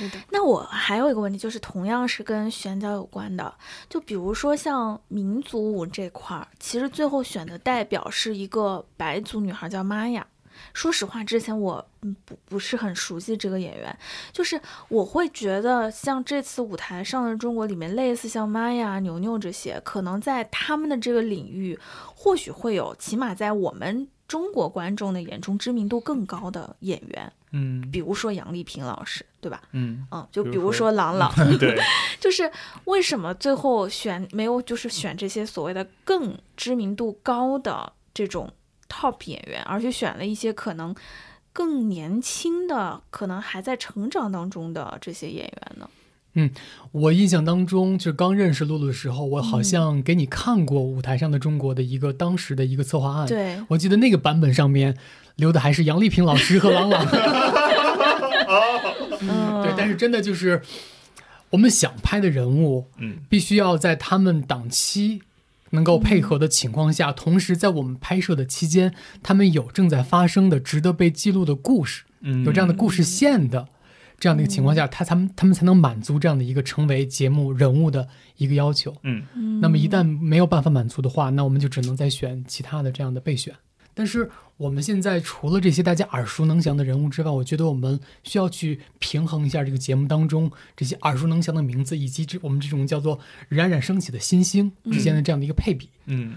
[0.30, 3.52] 那我还有一个问题，就是同样是跟选角有关的，
[3.88, 10.26] 就比如说像民族舞这块儿，其实最后选的代表是一个白族女孩，叫玛雅。
[10.72, 11.84] 说实话，之前我
[12.24, 13.98] 不不是很熟悉这个演员，
[14.32, 21.78] 就是我会觉得像这次舞台上的中国里面，类似像玛雅、牛牛这些，可能在他们的这个领域，
[22.14, 27.32] 或许会有，起码在我们中国观众的眼中知名度更高的演员。
[27.52, 29.60] 嗯，比如说杨丽萍老师，对吧？
[29.72, 31.76] 嗯嗯，就比如说郎朗， 对，
[32.20, 32.48] 就是
[32.84, 38.48] 为什么最后选没有就是选这些所谓的更知名度高的这种
[38.90, 40.94] top 演员，而且选了一些可能
[41.52, 45.88] 更年轻的、可能还在成长当中的这些演员呢？
[46.34, 46.48] 嗯，
[46.92, 53.26] 我印象当中，就刚认识露露的时候，我好像给你看过舞台上的中国的一个当时的一个策划案。
[53.26, 54.96] 对，我记得那个版本上面
[55.34, 57.04] 留的还是杨丽萍老师和郎朗。
[59.62, 60.62] 对，但是真的就是
[61.50, 65.22] 我们想拍的人物，嗯，必须要在他们档期
[65.70, 73.68] 能够配合的情况下，同时在我们拍摄的期间，他们有正在发生的、值得被记录的故事，嗯，有这样的故事线的。
[74.18, 78.06] 这样的一个情况下，他他们他们才能满足这样的一个成为节目人物的
[78.36, 78.94] 一个要求。
[79.02, 79.22] 嗯，
[79.62, 83.54] 那么一旦没有办法满足的话，那我们就只能再选其他的这样的备选。
[84.00, 93.20] 但是我们现在除了这些大家耳熟能详的人物之外，我觉得我们需要去平衡一下这个节目当中这些耳熟能详的名字以及这我们这种叫做
[93.50, 95.90] 冉冉升起的新星之间的这样的一个配比。
[96.06, 96.36] 嗯，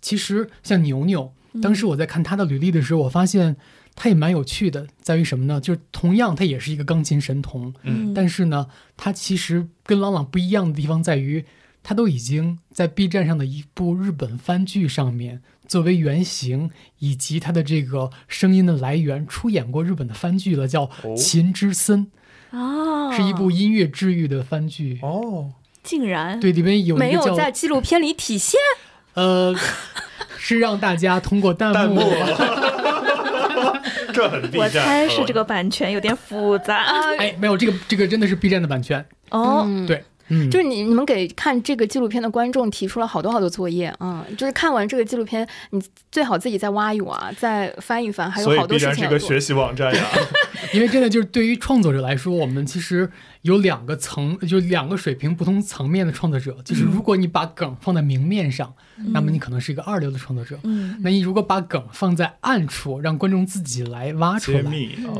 [0.00, 1.30] 其实像牛牛，
[1.60, 3.54] 当时我在看他的履历的时候，我发现。
[3.96, 5.60] 他也蛮有趣的，在于什么呢？
[5.60, 11.44] 就是同样，他也是一个钢琴神童，嗯，但是呢，他其实跟朗朗不一样的地方在于，
[11.84, 22.06] 他都已经在 B 站上的一部日本番剧上面作为原型，以及他的这个声音的来源出演过日本的番剧了，叫《琴之森》
[22.58, 24.98] 哦，是一部音乐治愈的番剧。
[25.02, 28.58] 哦，竟然对里面有没有在纪录片里体现，
[29.12, 29.54] 呃，
[30.38, 32.00] 是让大家通过弹幕。
[34.14, 36.84] 这很 B 站，我猜是这个版权有点复杂。
[37.18, 39.04] 哎，没有，这个这个真的是 B 站的版权。
[39.30, 39.66] 哦。
[39.88, 48.94] 对，嗯，就是你你们给看这个纪录片的观众提出了好多好多作业啊，就是看完这个纪录片，你最好自己再挖一挖，再翻一翻，还有好多事情。
[48.94, 50.04] 所以必然是个学习网站呀。
[50.72, 53.10] 因为真的就是对于创作者来说，我们其实。
[53.44, 56.56] 有两个层，就两个水平不同层面的创作者。
[56.64, 58.72] 就是如果你把梗放在明面上，
[59.12, 60.58] 那么你可能是一个二流的创作者。
[60.64, 64.62] 嗯，那你如果把梗放在暗处，让观众自己来挖出来，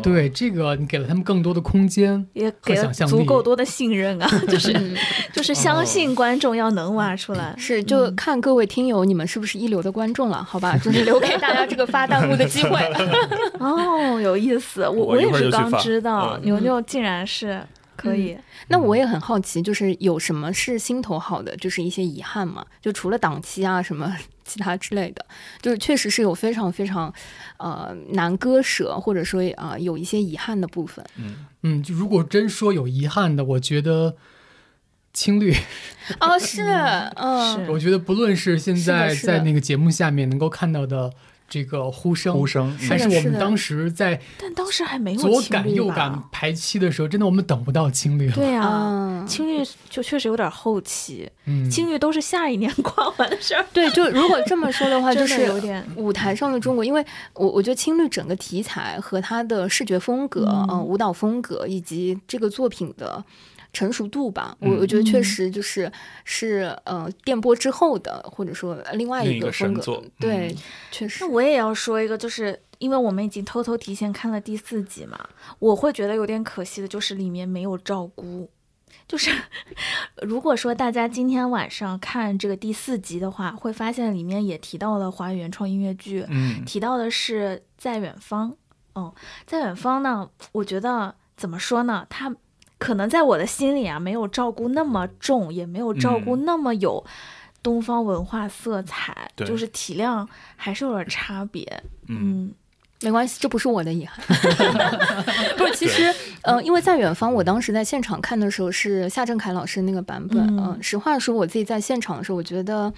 [0.03, 4.97] 对这个你给了他们更多的空间，也给了足够多的信任啊， 就是
[5.33, 7.55] 就是相信观众要能挖出来。
[7.57, 10.77] 是，就看各位听友你们是不是一流的观众了，好吧？
[10.83, 12.79] 就是留给大家这个发弹幕的机会。
[13.59, 17.61] 哦，有意思，我我也是刚知道，牛牛竟然是。
[17.97, 18.37] 可以，
[18.69, 22.65] 那我也很好奇，就是有什么是心头好的，就是一些遗憾嘛？
[22.81, 24.15] 就除了档期啊什么
[24.45, 25.25] 其他之类的，
[25.63, 27.13] 就是确实是有非常非常
[27.59, 31.05] 呃难割舍，或者说啊有一些遗憾的部分。
[31.17, 34.17] 嗯嗯，就如果真说有遗憾的，我觉得
[35.13, 35.55] 青绿
[36.21, 36.63] 哦是
[37.17, 41.13] 嗯，我觉得不论是现在在那个节目下面能够看到的。
[41.49, 48.35] 这个呼声，呼声，还是我们当时在，但当时还没有左赶右赶排期的时候，真的我们等不到青绿了。
[48.35, 53.65] 对啊，青绿就确实有点后期，嗯，青绿都是下一年 挂完的事儿。
[53.73, 55.85] 对，就如果这么说的话， 就是有点。
[55.97, 63.23] 舞台上的中国，因为我我觉得青绿整个题材和它的视觉风格，嗯，舞蹈风格以及这个作品的。
[63.75, 65.91] 成熟度吧，我我觉得确实就是
[66.25, 70.57] 是呃电波之后的，或者说另外一个风格，对，
[70.91, 71.25] 确实。
[71.25, 75.19] 那我也要说一个，就是因为我们已经偷偷提前看了第四集嘛，
[75.59, 78.49] 我会觉得有点可惜的，就是里面没有赵姑。
[79.07, 79.31] 就是
[80.23, 88.57] 如果说大家今天晚上看这个第四集的话，会发现里面也提到了华语原创音乐剧，嗯，提到的是在远方。
[88.95, 89.13] 嗯，
[89.45, 92.35] 在远方呢，我觉得怎么说呢，它。
[92.79, 97.03] 可能在我的心里啊，没有照顾那么重，也没有照顾那么有
[97.63, 101.83] 东方文化色彩，就是体量还是有点差别。
[102.09, 102.53] 嗯，
[103.01, 104.23] 没关系，这不是我的遗憾。
[105.57, 110.39] 不是，其实，嗯，因为在远方，我当时在现场看的时候是夏振凯老师那个版本。
[110.59, 112.93] 嗯，实话说，我自己在现场的时候，我觉得，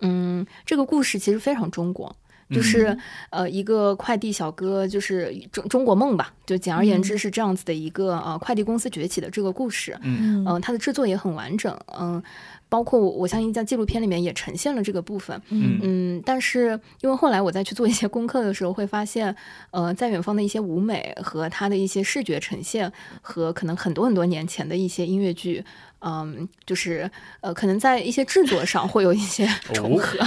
[0.00, 2.16] 嗯，这个故事其实非常中国。
[2.50, 2.96] 就是
[3.30, 6.32] 呃，一个快递小哥，就是中中国梦吧。
[6.46, 9.98] 就简而言之是这样子的一个呃快递公司崛起的这个故事。
[10.02, 11.78] 嗯嗯，它的制作也很完整。
[11.98, 12.22] 嗯，
[12.70, 15.38] 包括我相信在纪录片里面也呈现了这个部分。
[15.50, 19.34] 嗯嗯，但是因为后来我再去做一些功课的时候，会发现
[19.70, 22.90] 呃，在远方的一些舞美和它的一些视觉呈现，
[23.20, 25.62] 和可能很多很多年前的一些音乐剧。
[26.00, 30.18] 嗯，就是呃，可能在一些制作上会有一些重合。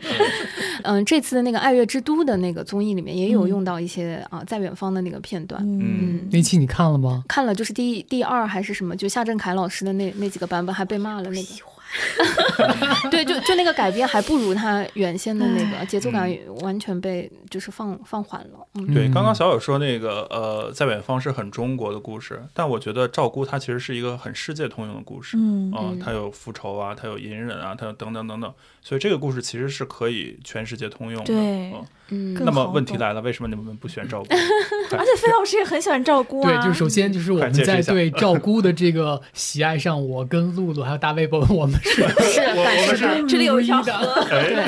[0.82, 5.62] 嗯，这次的那个《爱乐之都》的那个综艺里面也有用到一些啊，在远方的那个片段。
[5.64, 7.24] 嗯，那期你看了吗？
[7.28, 8.96] 看了，就是第第二还是什么？
[8.96, 11.48] 就夏振凯老师的那那几个版本还被骂了那个。
[13.10, 16.30] 对，就就那个改编还不如他原先的那个节奏感，
[16.60, 18.66] 完全被就是放放缓了。
[18.74, 25.36] 嗯，对，刚刚小友说那个呃，在远方是很中国的故事，但我觉得赵姑她其实是一个很世界通用的故事。
[25.38, 28.52] 嗯，啊，它有复仇啊，她有隐忍啊，她有等等等等，
[28.88, 31.26] 所以这个故事其实是可以全世界通用的。
[31.26, 31.74] 对，
[32.08, 32.32] 嗯。
[32.42, 34.28] 那么问题来了，为什么你们不选赵姑？
[34.30, 36.50] 而且费老师也很喜欢赵姑啊。
[36.50, 41.78] 对，就是首先就是我们在对 赵姑的这个喜爱上，我跟露露还有大卫伯我们。
[41.82, 42.00] 是
[42.32, 44.24] 是，我是这里有一条河。
[44.30, 44.66] 对，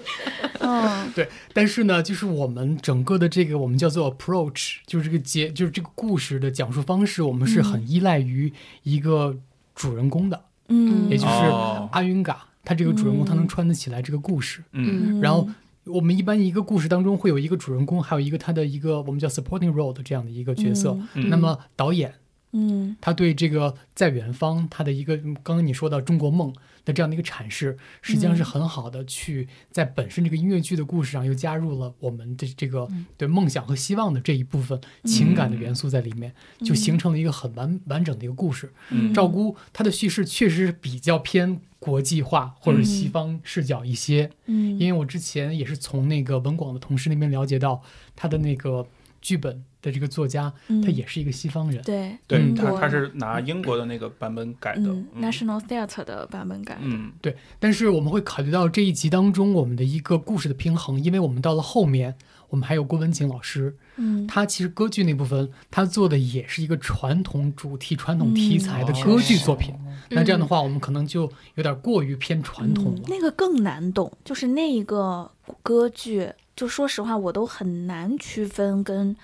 [0.60, 1.28] 嗯，对。
[1.52, 8.50] 但是呢，就是我们整个的这个我们叫做 approach，就是这个结，就是这个故事的讲述方式，我们是很依赖于
[8.84, 9.36] 一个
[9.74, 11.32] 主人公的，嗯，也就是
[11.92, 15.48] 阿云嘎，他这个主人公他能穿得起来这个故事，嗯，然后
[15.84, 22.14] 我们一般一个故事当中会有一个主人公，还有一个他的一个我们叫 supporting role 的这样的一个角色，那么导演。
[22.52, 26.52] 嗯，他对这个在远方，他的一个刚刚你说到中国梦
[26.84, 36.34] 的这样的一个阐释，实际上是很好的，去在本身这个音乐剧的故事上又加入了我们的这个对梦想和希望的这一部分情感的元素在里面，
[36.64, 38.72] 就形成了一个很完完整的一个故事。
[39.14, 47.80] 赵姑她的叙事确实是比较偏国际化或者西方视角一些，嗯，因为我之前也是从那个文广的同事那边了解到
[48.16, 48.86] 他的那个
[49.20, 49.64] 剧本。
[49.82, 50.52] 的这个作家，
[50.84, 57.36] 他也是一个西方人，对，对他他是拿英国的那个版本改的，National Theatre 的版本改的，嗯，对。
[57.58, 62.14] 但是我们会考虑到这一集当中我们的一个故事的平衡，因为我们到了后面，
[62.48, 69.74] 我们还有郭文景老师，嗯，他其实歌剧那部分他做的也是一个传统主题、传统题材的歌剧作品，
[70.10, 71.22] 那这样的话，我们可能就
[71.54, 73.00] 有点过于偏传统了。
[73.06, 75.30] 那个更难懂，就是那一个
[75.62, 79.16] 歌剧，就说实话，我都很难区分跟。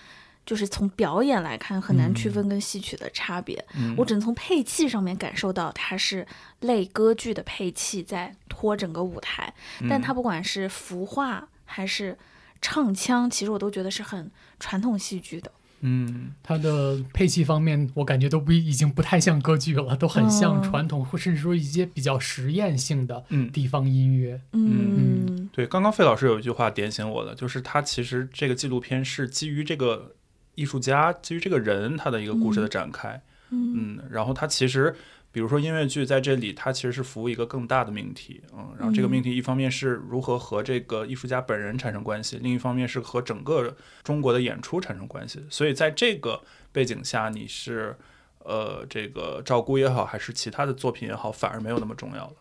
[0.47, 3.62] 就是从表演来看，很难区分跟戏曲的差别。
[3.97, 6.24] 我只能从配器上面感受到，它是
[6.61, 9.53] 类歌剧的配器在拖整个舞台。
[9.90, 12.16] 但它不管是服化还是
[12.62, 14.30] 唱腔，其实我都觉得是很
[14.61, 15.51] 传统戏剧的。
[15.80, 24.40] 嗯，它的配器方面，我感觉都不已经不太像歌剧了，都很像传统，或甚至说一些比较实验性的地方音乐。
[24.53, 30.14] 嗯，对，刚刚费老师有一句话点醒我的，就是他其实这个纪录片是基于这个。
[30.57, 34.92] 艺术家基于这个人他的一个故事的展开，嗯，然后他其实，
[35.30, 46.42] 比如说音乐剧在这里，它其实是服务一个更大的命题，嗯，然后这个命题一方面是如何和这个艺术家本人产生关系，另一方面是和整个中国的演出产生关系，所以在这个
[46.72, 47.94] 背景下，你是
[48.38, 52.34] 呃这个照顾也好，还是其他的作品也好，反而没有那么重要了。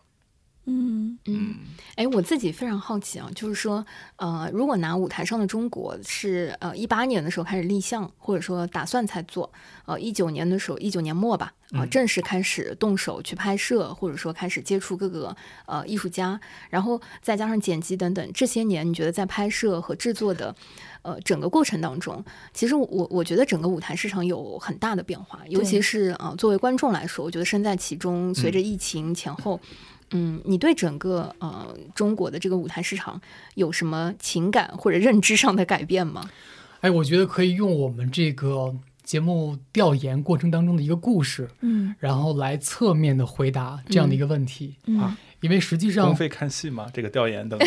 [0.66, 1.18] 嗯。
[1.28, 1.56] 嗯，
[1.96, 3.84] 哎，我自己非常好奇啊，就是说，
[4.16, 9.50] 呃，如果拿舞台上的中国是呃一八年的时候开始立项，或者说打算才做，
[9.86, 15.34] 呃一九年的时候，一九年末吧，啊正式开始动手去拍摄，或者说开始接触各个
[15.66, 16.38] 呃艺术家，
[16.70, 20.54] 然后再加上剪辑等等，这些年你觉得在拍摄和制作的
[21.02, 29.58] 呃整个过程当中，其实我我觉得整个舞台市场有很大的变化，尤其是啊作为观众来说，我觉得身在其中，随着疫情前后。
[29.64, 29.76] 嗯，
[30.10, 33.20] 你对整个呃中国的这个舞台市场
[33.54, 36.28] 有什么情感或者认知上的改变吗？
[36.80, 45.16] 哎，我觉得可以用我们这个节目调研过程当中的一个故事，嗯，然后来侧面的回答这样的一个问题啊。
[45.40, 46.86] 因为实际上，公费看戏嘛？
[46.92, 47.58] 这个调研等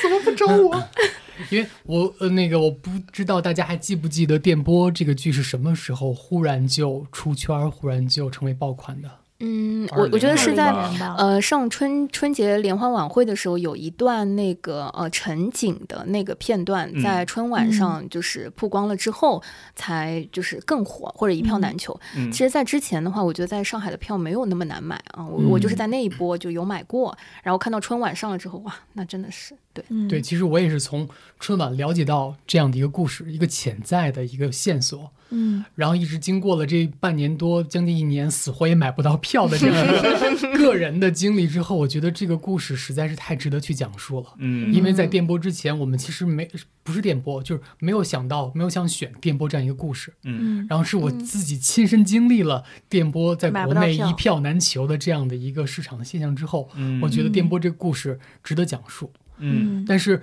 [0.00, 0.88] 怎么不找我？
[1.50, 9.10] 因为我呃那个我不知道大家还记不记得《电波》这个剧是什么时候忽然就出圈，忽然就成为爆款的。
[9.44, 10.72] 嗯，我我觉得是在
[11.18, 19.42] 呃上春春节联欢晚会的时候，有一段那个呃陈景的那个片段，在春晚上就是曝光了之后，
[19.74, 21.98] 才就是更火或者一票难求。
[22.30, 31.08] 其实，在之前的话，我觉得在上海的票没有那么难买啊，我我就是在那一波就有买过，然后看到春晚上了之后，哇，那真的是对对，其实我也是从
[31.40, 35.10] 春晚了解到这样的一个故事，一个潜在的一个线索。
[35.34, 39.86] 嗯，然后一直经过了这半年多，将近一年，死活也买不到票的这样
[40.58, 44.26] 个人的经历之后，我觉得这个故事实在是太值得去讲述了。
[44.36, 46.46] 嗯，因为在电波之前，我们其实没
[46.82, 50.12] 不是电波，就是没有想到，没有想选电波这样一个故事。
[50.24, 56.68] 嗯，然后是我自己亲身经历了电波在国内一票难求的这样的一个市场的现象之后，
[57.00, 59.10] 我觉得电波这个故事值得讲述。
[59.38, 60.22] 嗯，但是。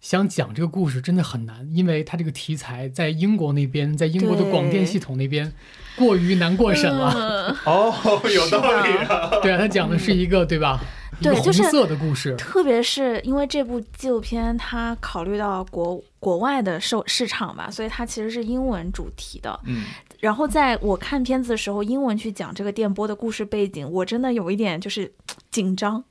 [0.00, 5.50] 想讲这个故事真的很难，因为它这个题材在英国那边，在英国的广电系统那边
[5.96, 7.56] 过于难过审了。
[7.64, 7.90] 哦，
[8.28, 9.30] 有道理啊。
[9.40, 10.78] 对啊，他讲的是一个对吧？
[11.22, 12.36] 对，红色的故事。
[12.36, 19.58] 特别是因为这部纪录片，它考虑到国国外的受市场吧，所以它其实是英文主题的。
[19.64, 19.84] 嗯。
[20.20, 25.10] 然后在我看片子的时候，英文去讲这个电波的故事背景，我真的有一点就是
[25.50, 26.04] 紧张。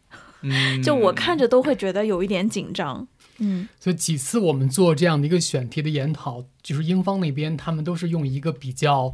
[0.44, 0.82] 嗯。
[0.84, 3.08] 就我看着都会觉得有一点紧张。
[3.40, 9.14] 嗯，所以几次我们做这样的一个选题的研讨，就是英方那边他们都是用一个比较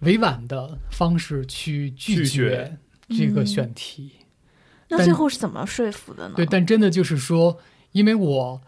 [0.00, 2.78] 委婉的方式去拒绝
[3.08, 4.12] 这个选题。
[4.88, 6.34] 那最后是怎么说服的呢？
[6.36, 7.58] 对，但真的就是说，
[7.92, 8.60] 因为我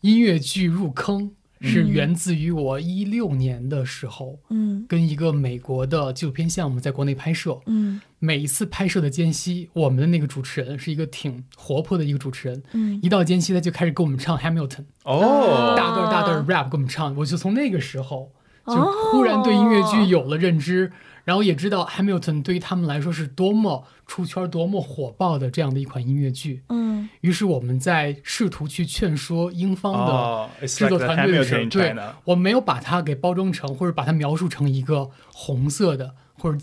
[0.00, 1.32] 音乐剧入坑。
[1.62, 18.30] 是源自于我一六年的时候，嗯，跟一个美国的纪录片项目在国内拍摄，嗯，每一次拍摄的间隙，我们的那个主持人是一个挺活泼的一个主持人，嗯，一到间隙他就开始给我们唱 Hamilton，哦，大段大段 rap 给我们唱，我就从那个时候
[18.66, 20.92] 就忽然对音乐剧有了认知。
[21.22, 26.62] 然后也知道 Hamilton 对于他们来说是多么出圈、多么火爆的这样的一款音乐剧。
[26.70, 31.94] 嗯，于是我们在试图去劝说英方的制作团队的时候，对，
[32.24, 36.58] 我没有把它给包装成或者把它描述成一个红色的或者。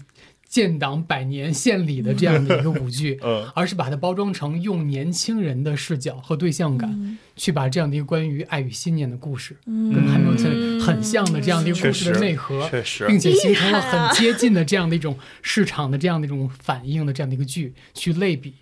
[0.48, 3.20] 建党百年献礼的这样的一个舞剧，
[3.54, 12.70] 而是把它包装成用年轻人的视角和对象感，去把这样的一个关于爱与信念的故事，跟 Hamilton 很像的这样的一个故事的内核，
[13.08, 18.54] 并且形成了很接近的这样的一种市场的这样的一种反应的这样的一个剧去类比，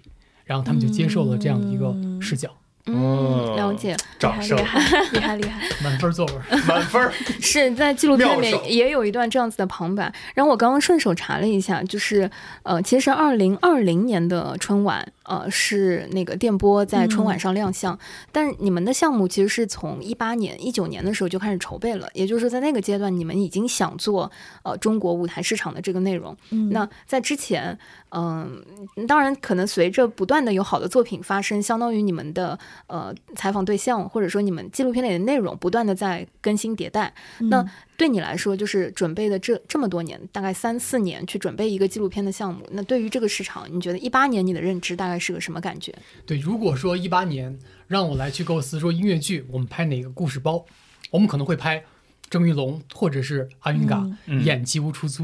[0.43, 2.49] 然后他们就接受了这样的一个视角。
[2.88, 4.79] 嗯，了解，掌声，厉害，
[5.11, 6.36] 厉害，厉害，满分作文，
[6.67, 7.11] 满分
[7.41, 10.13] 是在纪录片里面也有一段这样子的旁白。
[10.33, 12.29] 然后我刚刚顺手查了一下，就是
[12.63, 15.07] 呃，其实二零二零年的春晚。
[15.26, 17.97] 呃，是那个电波在春晚上亮相，
[18.32, 24.32] 但是你们的项目其实是从一八年、一九年的时候就开始筹备了，也就是说，在那个阶段，你们已经想做
[24.63, 26.36] 呃中国舞台市场的这个内容。
[26.69, 27.78] 那在之前，
[28.11, 28.63] 嗯，
[29.07, 32.57] 当然可能随着不断的有好的作品发生，相当于你们的
[32.88, 37.13] 呃采访对象或者说你们纪录片里的内容不断的在更新迭代。
[37.49, 37.65] 那
[37.97, 42.67] 对你来说，就是准备的这这么多年，大概三四年去准备一个纪录片的项目。
[42.71, 45.93] 那对于这个市场，你觉得一八年你的认知大概是个什么感觉？
[46.25, 50.65] 对，如果说一八年让我来去构思说音乐剧，我们拍哪个故事包，
[51.11, 51.83] 我们可能会拍
[52.29, 54.05] 郑玉龙或者是阿云嘎
[54.43, 55.23] 演《吉屋出租》。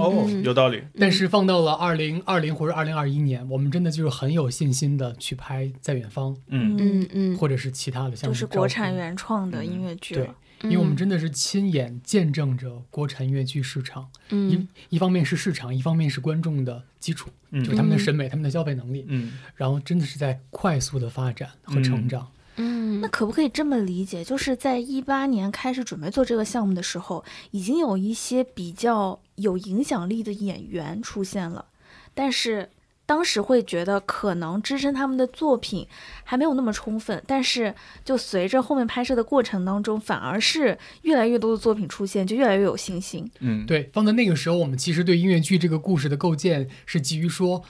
[0.00, 0.82] 哦，有道理。
[0.98, 6.34] 但是放到了二零二零或者二零二一年，我们真的就是很有信心的去拍《在远方》。
[6.48, 10.16] 嗯嗯嗯，或者是其他的，项目就是国产原创的音乐剧。
[10.16, 10.28] 对。
[10.62, 22.28] 因为我们真的是亲眼见证着国产音乐剧市场，一一方面是市场，一方面是观众的基础，就是他们的审美、他们的消费能力，嗯，然后真的是在快速的发展和成长。
[22.56, 31.66] 嗯，那可不可以这么理解，就是在一八年开始准备做这个项目的时候，已经有一些比较有影响力的演员出现了，
[32.14, 32.68] 但是
[33.08, 35.86] 当时会觉得可能支撑他们的作品
[36.24, 43.26] 还没有那么充分，但是就随着后面拍摄的过程当中，反而是越来越多的作品出现，就越来越有信心。
[43.38, 47.64] 嗯，对，放在那个时候，我们其实对音乐剧这个故事的构建是基于说，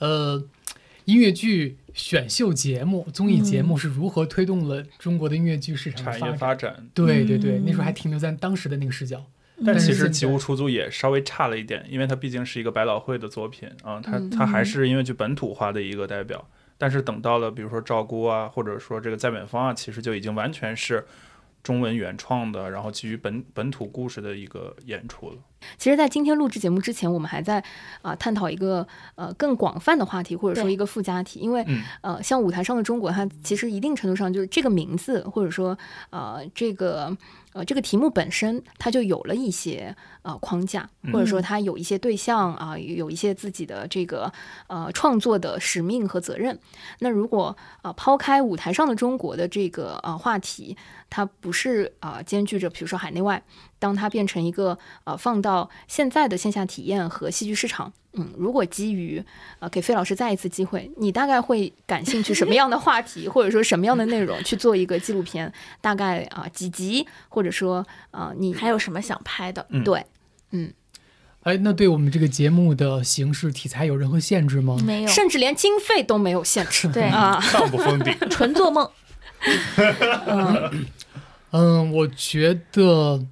[0.00, 0.44] 呃，
[1.06, 6.86] 音乐剧选秀节目、综艺节目是如何推动了中国的音乐剧市场产业发展。
[6.92, 9.24] 对对对，那时候还停留在当时的那个视角。
[9.64, 16.44] 但其实《吉屋出租》也稍微差了一点，因为它毕竟是一个百老汇的作品啊，它它还是音乐剧本土化的一个代表。
[16.76, 21.06] 但是等到了比如说赵姑啊，或者说这个在远方啊，其实就已经完全是
[21.62, 25.36] 中文原创的，然后基于本本土故事的一个演出了。
[25.78, 27.64] 其实，在今天录制节目之前，我们还在
[28.02, 31.40] 啊探讨一个呃更广泛的话题，或者说一个附加题。
[31.40, 31.64] 因为
[32.02, 35.78] 呃，像舞台上的中国，它其实一定程度上就是这个名字，或者说
[36.10, 37.16] 呃这个
[37.54, 44.32] 呃这个题目本身，它就有了一些呃框架，或者说他有一些对象啊，有一些自己的这个
[44.66, 46.58] 呃创作的使命和责任。
[46.98, 50.76] 那如果啊抛开舞台上的中国的这个呃话题，
[51.08, 53.40] 它不是啊兼具着，比如说海内外。
[53.80, 59.22] 当它变成一个呃，放到现在的线下体验和戏剧市场，嗯，如果基于
[59.58, 65.52] 呃给费老师再一次机会，你大概会感兴趣什么样的话题，或者说什么样的内容去做一个纪录片？
[65.82, 69.66] 大概啊几集，或者说啊你还有什么想拍的？
[69.84, 70.06] 对，
[70.54, 70.72] 嗯，
[71.42, 74.78] 哎，那对我们这个节目的形式题材有任何限制吗？
[74.84, 76.88] 没有，甚至连经费都没有限制。
[76.94, 78.88] 对啊，上不封顶，纯做梦。
[80.26, 80.86] 嗯
[81.50, 83.26] 嗯，我觉得。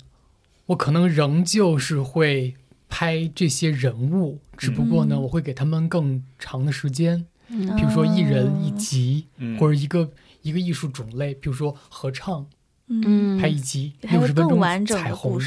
[0.67, 2.55] 我可能仍旧是会
[2.89, 9.27] 拍这些人物，只不过呢，我会给他们更长的时间，比如说一人一集，
[9.59, 10.09] 或者一个
[10.41, 12.47] 一个艺术种类，比如说合唱，
[12.89, 15.39] 嗯，拍一集六十分钟彩虹，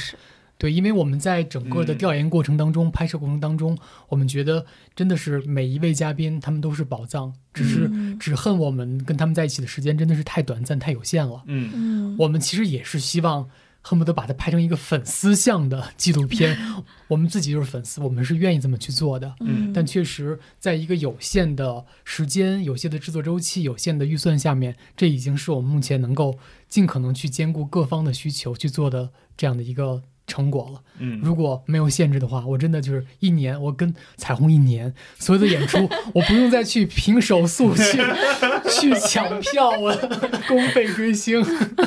[0.58, 3.78] 对，因为我们在整个的调研过程当中、拍摄过程当中，
[4.10, 11.44] 我们觉得真的是每一位嘉宾他们都是宝藏，只是只恨我们跟他们在一起的时间真的是太短暂、太有限了。
[11.48, 13.50] 嗯，我们其实也是希望。
[13.88, 16.58] 恨不得把它拍成一个粉丝向的纪录片，
[17.08, 19.36] 我们自己就是粉丝，我们是愿意这么去做的。
[19.42, 30.02] 嗯，但确实在一个有限的时间、有限的制作周期、有限的预算下面，这已经是我们目前能够尽可能去兼顾各方的需求去做的这样的一个。
[30.28, 38.02] 成果了，嗯，如果没有限制的话，我真的就是一年，我跟彩虹一年所有的演出， 我不用再去凭手速去
[38.70, 39.96] 去抢票，我
[40.48, 41.44] 公费追星，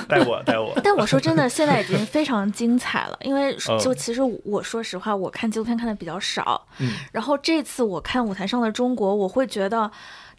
[0.08, 0.72] 带我带我。
[0.84, 9.90] 但我说真的，现在已经非常精彩了，因为就其实我说实话，我看纪录片看的比较少，嗯，然后这次我看舞台上的中国，我会觉得。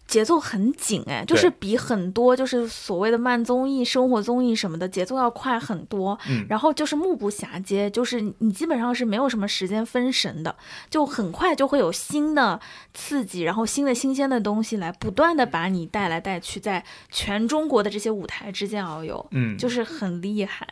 [0.09, 6.17] 节奏很紧哎，就是比很多就是所谓的慢综艺、生活综艺什么的节奏要快很多。
[6.27, 10.55] 嗯，然后就是目不暇接，就是你基本上是没有什么时间分神的，
[10.89, 12.59] 就很快就会有新的
[12.95, 19.23] 刺激，然后新的新鲜的东西来不断的把你带来带去，在全中国的这些舞台之间遨游。
[19.29, 20.67] 嗯，就是很厉害。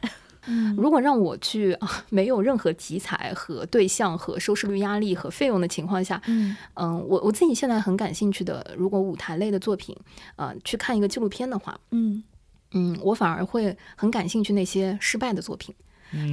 [0.78, 6.56] 如果让我去啊， 没有任何题材和对象和收视率压力和费用的情况下，嗯。
[6.76, 9.96] 嗯，我我自己现在很感兴趣的，如果舞台类的作品，
[10.36, 12.24] 呃，去看一个纪录片的话，嗯。
[12.72, 15.74] 嗯，我反而会很感兴趣那些失败的作品。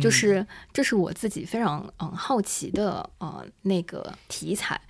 [0.00, 4.80] 就是这是我自己非常嗯好奇的呃那个题材，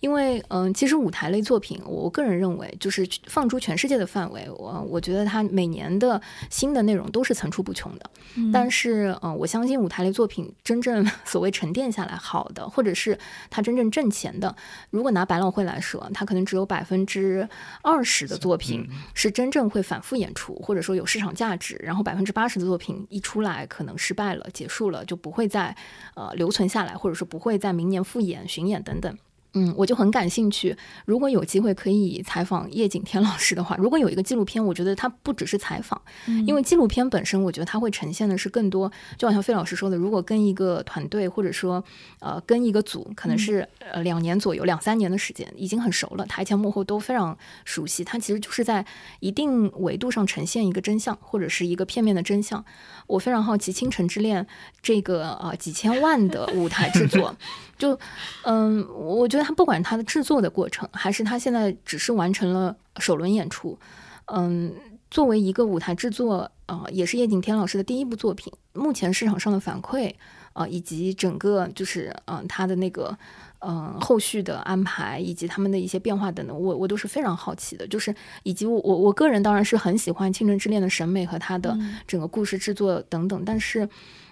[0.00, 6.20] 因为嗯其实舞台类作品，我个人认为就是放诸全世界的范围，我我觉得它每年的
[6.50, 8.10] 新的内容都是层出不穷的。
[8.52, 13.18] 但是嗯我相信舞台类作品真正 所谓沉淀下来好的，或者是
[13.48, 14.54] 它真正挣钱的，
[14.90, 17.48] 如果拿百老汇来说，它可能只有百分之
[17.82, 24.33] 二十的作品是真正会反复演出，或者说有市场价值，然后百分之八十的作品一出来可能失败。
[24.34, 25.76] 了，结束了就不会再
[26.14, 29.18] 呃留存下来，或者说不会在明年复演、巡演等等。
[29.54, 30.76] 嗯，我就很感兴趣。
[31.04, 36.00] 如果有机会可以采访叶景天老师的话，如果有一个纪录片，我觉得它不只是采访，
[36.46, 38.90] 因为纪录片本身，我觉得它会呈现的是更多。
[39.16, 41.82] 就好像费老师说的，如果跟一个团队，或者说
[42.18, 48.02] 呃跟一个组，可能是呃两年左右、两三年的时间，已经很熟了，台前幕后都非常熟悉。
[48.02, 48.84] 它其实就是在
[49.20, 52.64] 一定维度上呈现一个真相，或者是一个片面的真相。
[53.06, 54.42] 我非常好奇《倾城之恋》
[54.82, 57.36] 这个呃几千万的舞台制作。
[57.76, 57.98] 就，
[58.44, 63.78] 嗯，我觉得他不管他的制作的过程，还是他现在只是完成了首轮演出，
[64.26, 64.72] 嗯，
[65.10, 70.14] 作为一个舞台制作，呃，也是叶景天老师的第一部作品，目前市场上的反馈，
[70.52, 73.16] 呃，以及整个就是，嗯，他的那个，
[73.60, 78.14] 嗯，后续的安排，以及他们的一些变化等等，我我都是非常好奇的，就是
[78.44, 83.88] 以及我我我个人当然是很喜欢《倾城之恋》的审美和他的整个故事制作等等，但是。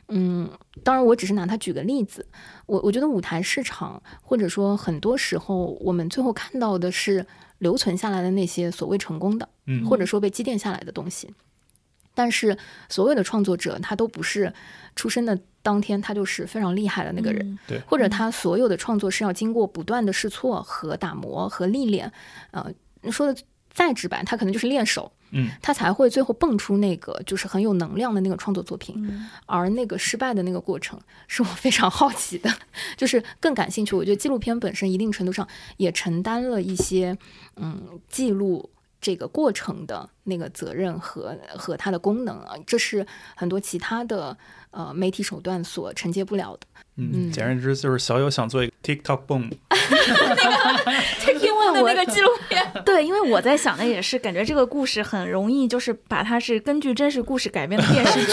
[0.09, 0.51] 嗯，
[0.83, 2.27] 当然我只是拿它举个例子。
[2.67, 7.27] 我我觉得舞台市场，或者说很多时候我们最后看到的是
[7.59, 11.33] 留存下来的那些所谓成功的，嗯，或者说被积淀下来的东西。
[12.15, 12.59] 但是
[12.91, 14.53] 所有的创作者，他都不是
[14.95, 22.13] 出生的当天他就是非常厉害的那个人，对，或者他所有的创作是要经过不断的试错和打磨和历练，
[22.51, 22.71] 呃，
[23.11, 23.41] 说的
[23.73, 28.95] 再直白，他可能就是练手，嗯，他才会最后蹦出那个就是很有能量的那个创作作品，
[29.47, 32.51] 而那个失败的那个过程是我非常好奇的，
[32.97, 33.97] 就是更感兴趣。
[33.97, 35.47] 我觉得纪录片本身一定程度上
[35.77, 37.17] 也承担了一些，
[37.57, 38.71] 嗯，记录。
[39.05, 43.05] 这个过程的那个责任和和它的功能啊，这是
[43.35, 44.39] 很多其他的
[44.71, 46.67] 呃媒体手段所承接不了的。
[46.97, 49.51] 嗯，简而言之就是小友想做一个 TikTok boom。
[51.85, 58.33] 那个纪录片， 对，因为我在想的也是，感觉这个故事很容易就是把它是根据真实故事改编的电视剧，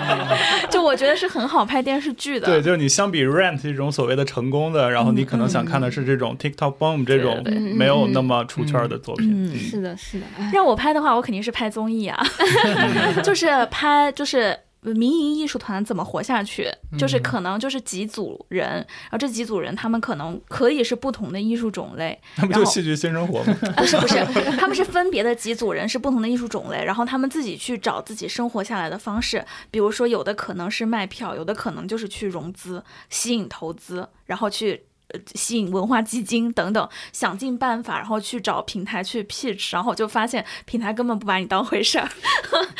[0.70, 2.46] 就我觉得是很好拍电视剧的。
[2.46, 7.44] 对，就是你相比 Rent 这种所谓的成功的，然后你可能想看的是这种 TikTok boom 这种
[7.76, 9.28] 没有那么出圈的作品。
[9.30, 10.26] 嗯是的，是的。
[10.52, 12.18] 让我拍的话，我肯定是拍综艺啊，
[13.22, 14.56] 就是拍就是。
[14.82, 16.68] 民营艺术团怎么活下去？
[16.98, 22.18] 就是可能就是几组人，然后这几组人他们可能可以是不同的艺术种类。
[22.36, 23.56] 那不就戏剧新生活吗？
[23.76, 24.24] 不是不是，
[24.58, 29.44] 他们是分别的几组人，是不同的艺术种类，然后他们自己去找自己生活下来的方式。
[29.70, 34.84] 比如说，有的可能是卖票，有的可能就是去融资、吸引投资，然后去。
[35.34, 42.08] 吸引文化基金等等，想尽办法，然后去找平台去 pitch，然后就发现平台根本不把你当回事儿，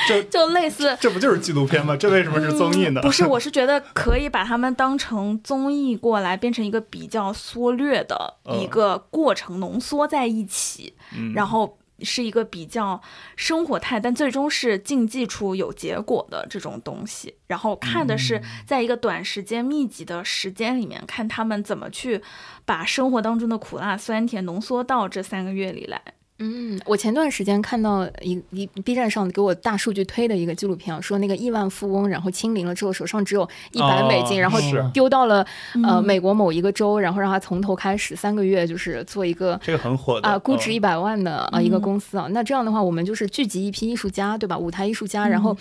[0.09, 1.97] 就 就类似，这不就是纪录片吗？
[1.97, 3.01] 这为什么是综艺呢？
[3.01, 10.95] 不是，我是觉得可以把他们当成综艺过来，变成一个比较缩略的一个过程，浓缩在一起，
[11.35, 11.77] 然后。
[12.05, 13.01] 是一个比较
[13.37, 17.35] 生活态，但最终是竞技出有结果的这种东西。
[17.47, 22.23] 然后看的是在一个短时间密集的时间里面，看他们怎么去
[22.65, 26.01] 把生活当中的苦辣酸甜浓缩到这三个月里来。
[26.43, 34.59] 嗯，我前段时间看到一一 B 站上给我大数据推的一个纪录片，啊说那个亿万富翁，然后清零了之后手上只有一百美金，然后
[34.95, 35.47] 丢到了
[35.85, 42.27] 呃美国某一个州，然后让他从头开始三个月，就是做一个这个很火的啊，估值一百万的啊一个公司啊。
[42.31, 44.57] 那这样的话，我们就是聚集一批艺术家，对吧？
[44.57, 45.57] 舞台艺术家，然后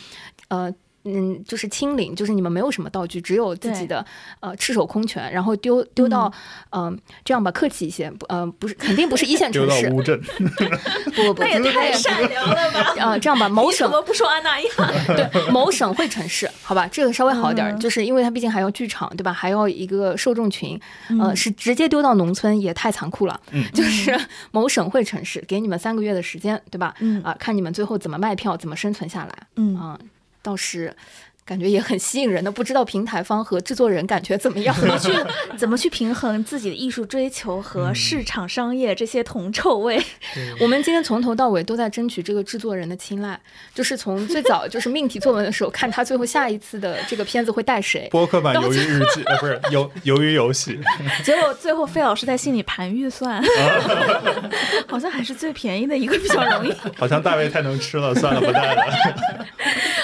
[0.47, 0.73] 呃。
[1.15, 4.05] 嗯，就是清零，就是你们没有什么道具，只有自己的
[4.39, 6.31] 呃赤手空拳，然后丢丢到
[6.71, 9.81] 嗯，这样吧，客气一些，不呃不是，肯定不是一线 城市。
[9.81, 10.21] 丢到乌镇。
[11.15, 12.95] 不不不，那也太善良了吧？
[12.99, 13.87] 啊，这样吧，某省。
[13.87, 14.67] 怎么不说安娜亚？
[15.07, 19.33] 对，某省会城市，好吧，这个稍微好点，就是因为它毕竟还要剧场，对吧？
[19.33, 20.79] 还要一个受众群，
[21.19, 23.39] 呃，是直接丢到农村也太残酷了。
[23.51, 23.63] 嗯。
[23.73, 24.17] 就是
[24.51, 26.93] 某省会城市，给你们三个月的时间，对吧？
[26.99, 27.21] 嗯。
[27.23, 29.33] 啊，看你们最后怎么卖票，怎么生存下来。
[29.55, 29.99] 嗯啊。
[30.41, 30.95] 倒是
[31.49, 34.75] 感觉也很吸引人的，不知道平台方和制作人感觉怎么样？
[34.79, 35.11] 怎么去
[35.57, 39.99] 怎么去平衡自己的艺术追求和市场商业这些铜臭味？
[40.61, 43.39] 我们今天从头到尾都在争取这个制作人的青睐，
[43.73, 48.07] 就是从最早就是命题作文的时候，看他最后下一次的这个片子会带谁。
[48.11, 50.79] 播客版鱿鱼日记 呃不是鱿鱿鱼游戏，
[51.23, 53.41] 结果最后费老师在心里盘预算，
[54.87, 56.73] 好像还是最便宜的一个比较容易。
[56.95, 58.83] 好像大卫太能吃了，算了不带了。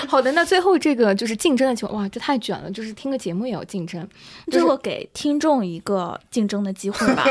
[0.08, 4.08] 好的，那最后这个就是竞争的情况，哇，这太卷了，就是听个节目也要竞争，
[4.52, 7.24] 最后给听众一个竞争的机会吧，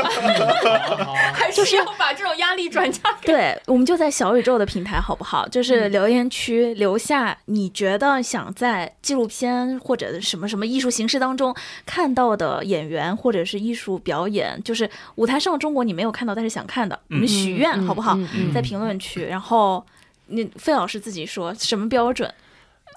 [1.33, 3.27] 还是要把这种压力转嫁给？
[3.27, 5.47] 对，我们就在小宇宙的平台好不好？
[5.47, 18.17] 就是留言区留下你觉得想在纪录片或者什么什么艺术形式当中看到的演员或者是艺术表演，就是舞台上中国你没有看到但是想看的，我们许愿好不好？
[18.53, 19.85] 在评论区，然后。
[20.27, 22.33] 你费老师自己说什么标准？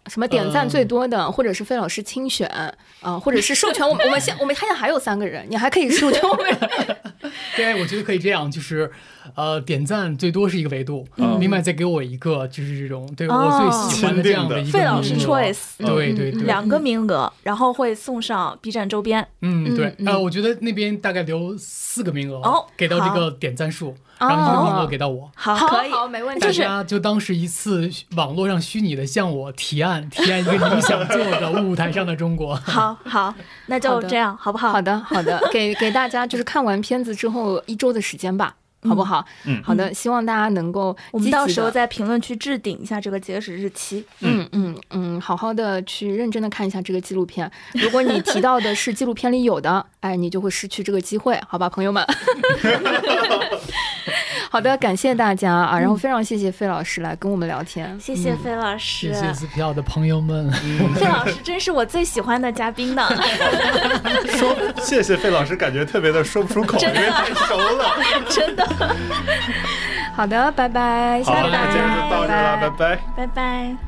[0.09, 2.49] 什么点赞最多的，或者是费老师亲选
[3.01, 4.07] 啊，或者是授权我们？
[4.07, 6.59] 我们现我们现在还有三个人，你还可以授权我们。
[7.57, 8.91] 对，我觉得可以这样，就是
[9.35, 11.07] 呃，点赞最多是一个维度，
[11.39, 19.27] 另外再给我一个就是这种对我最喜欢的这样的一个费老师 choice，对对对，两个名额，然后会送上 B 站周边。
[19.43, 23.95] 嗯，对，呃，我觉得那边大概留四个名额，哦，给到这个点赞数。
[24.21, 26.41] 然后一个名额给到我，好，可以，好，没问题。
[26.41, 32.57] 大家就当是一次网络上虚拟的向我提案，提案一个你们想做的舞台上的中国。
[32.67, 33.33] 好好，
[33.67, 34.73] 那就这样，好不好？
[34.73, 38.57] 好的，好的，给给大家就是看完片子之后一周的时间吧。
[38.89, 39.25] 好不好？
[39.45, 44.05] 嗯，好的，希望大家能够，我们到时候在评论区置顶一下这个截止日期。
[44.21, 47.51] 嗯嗯嗯，好好的去认真的看一下这个纪录片。
[47.75, 52.05] 如果你提到的是纪录片里有的，哎，你就会失去这个机会，好吧，朋友们。
[54.51, 60.51] 好的，感谢大家啊，然后非常谢谢费老师来跟我们聊天，谢谢费老师，谢谢撕票的朋友们，
[60.95, 63.07] 费老师真是我最喜欢的嘉宾呢。
[64.39, 67.91] 说谢谢费老师，感觉特别的说不出口，因为太熟了，
[68.31, 68.67] 真的。
[70.15, 73.88] 好的，拜拜，好，那今天就到这了，拜拜，拜拜。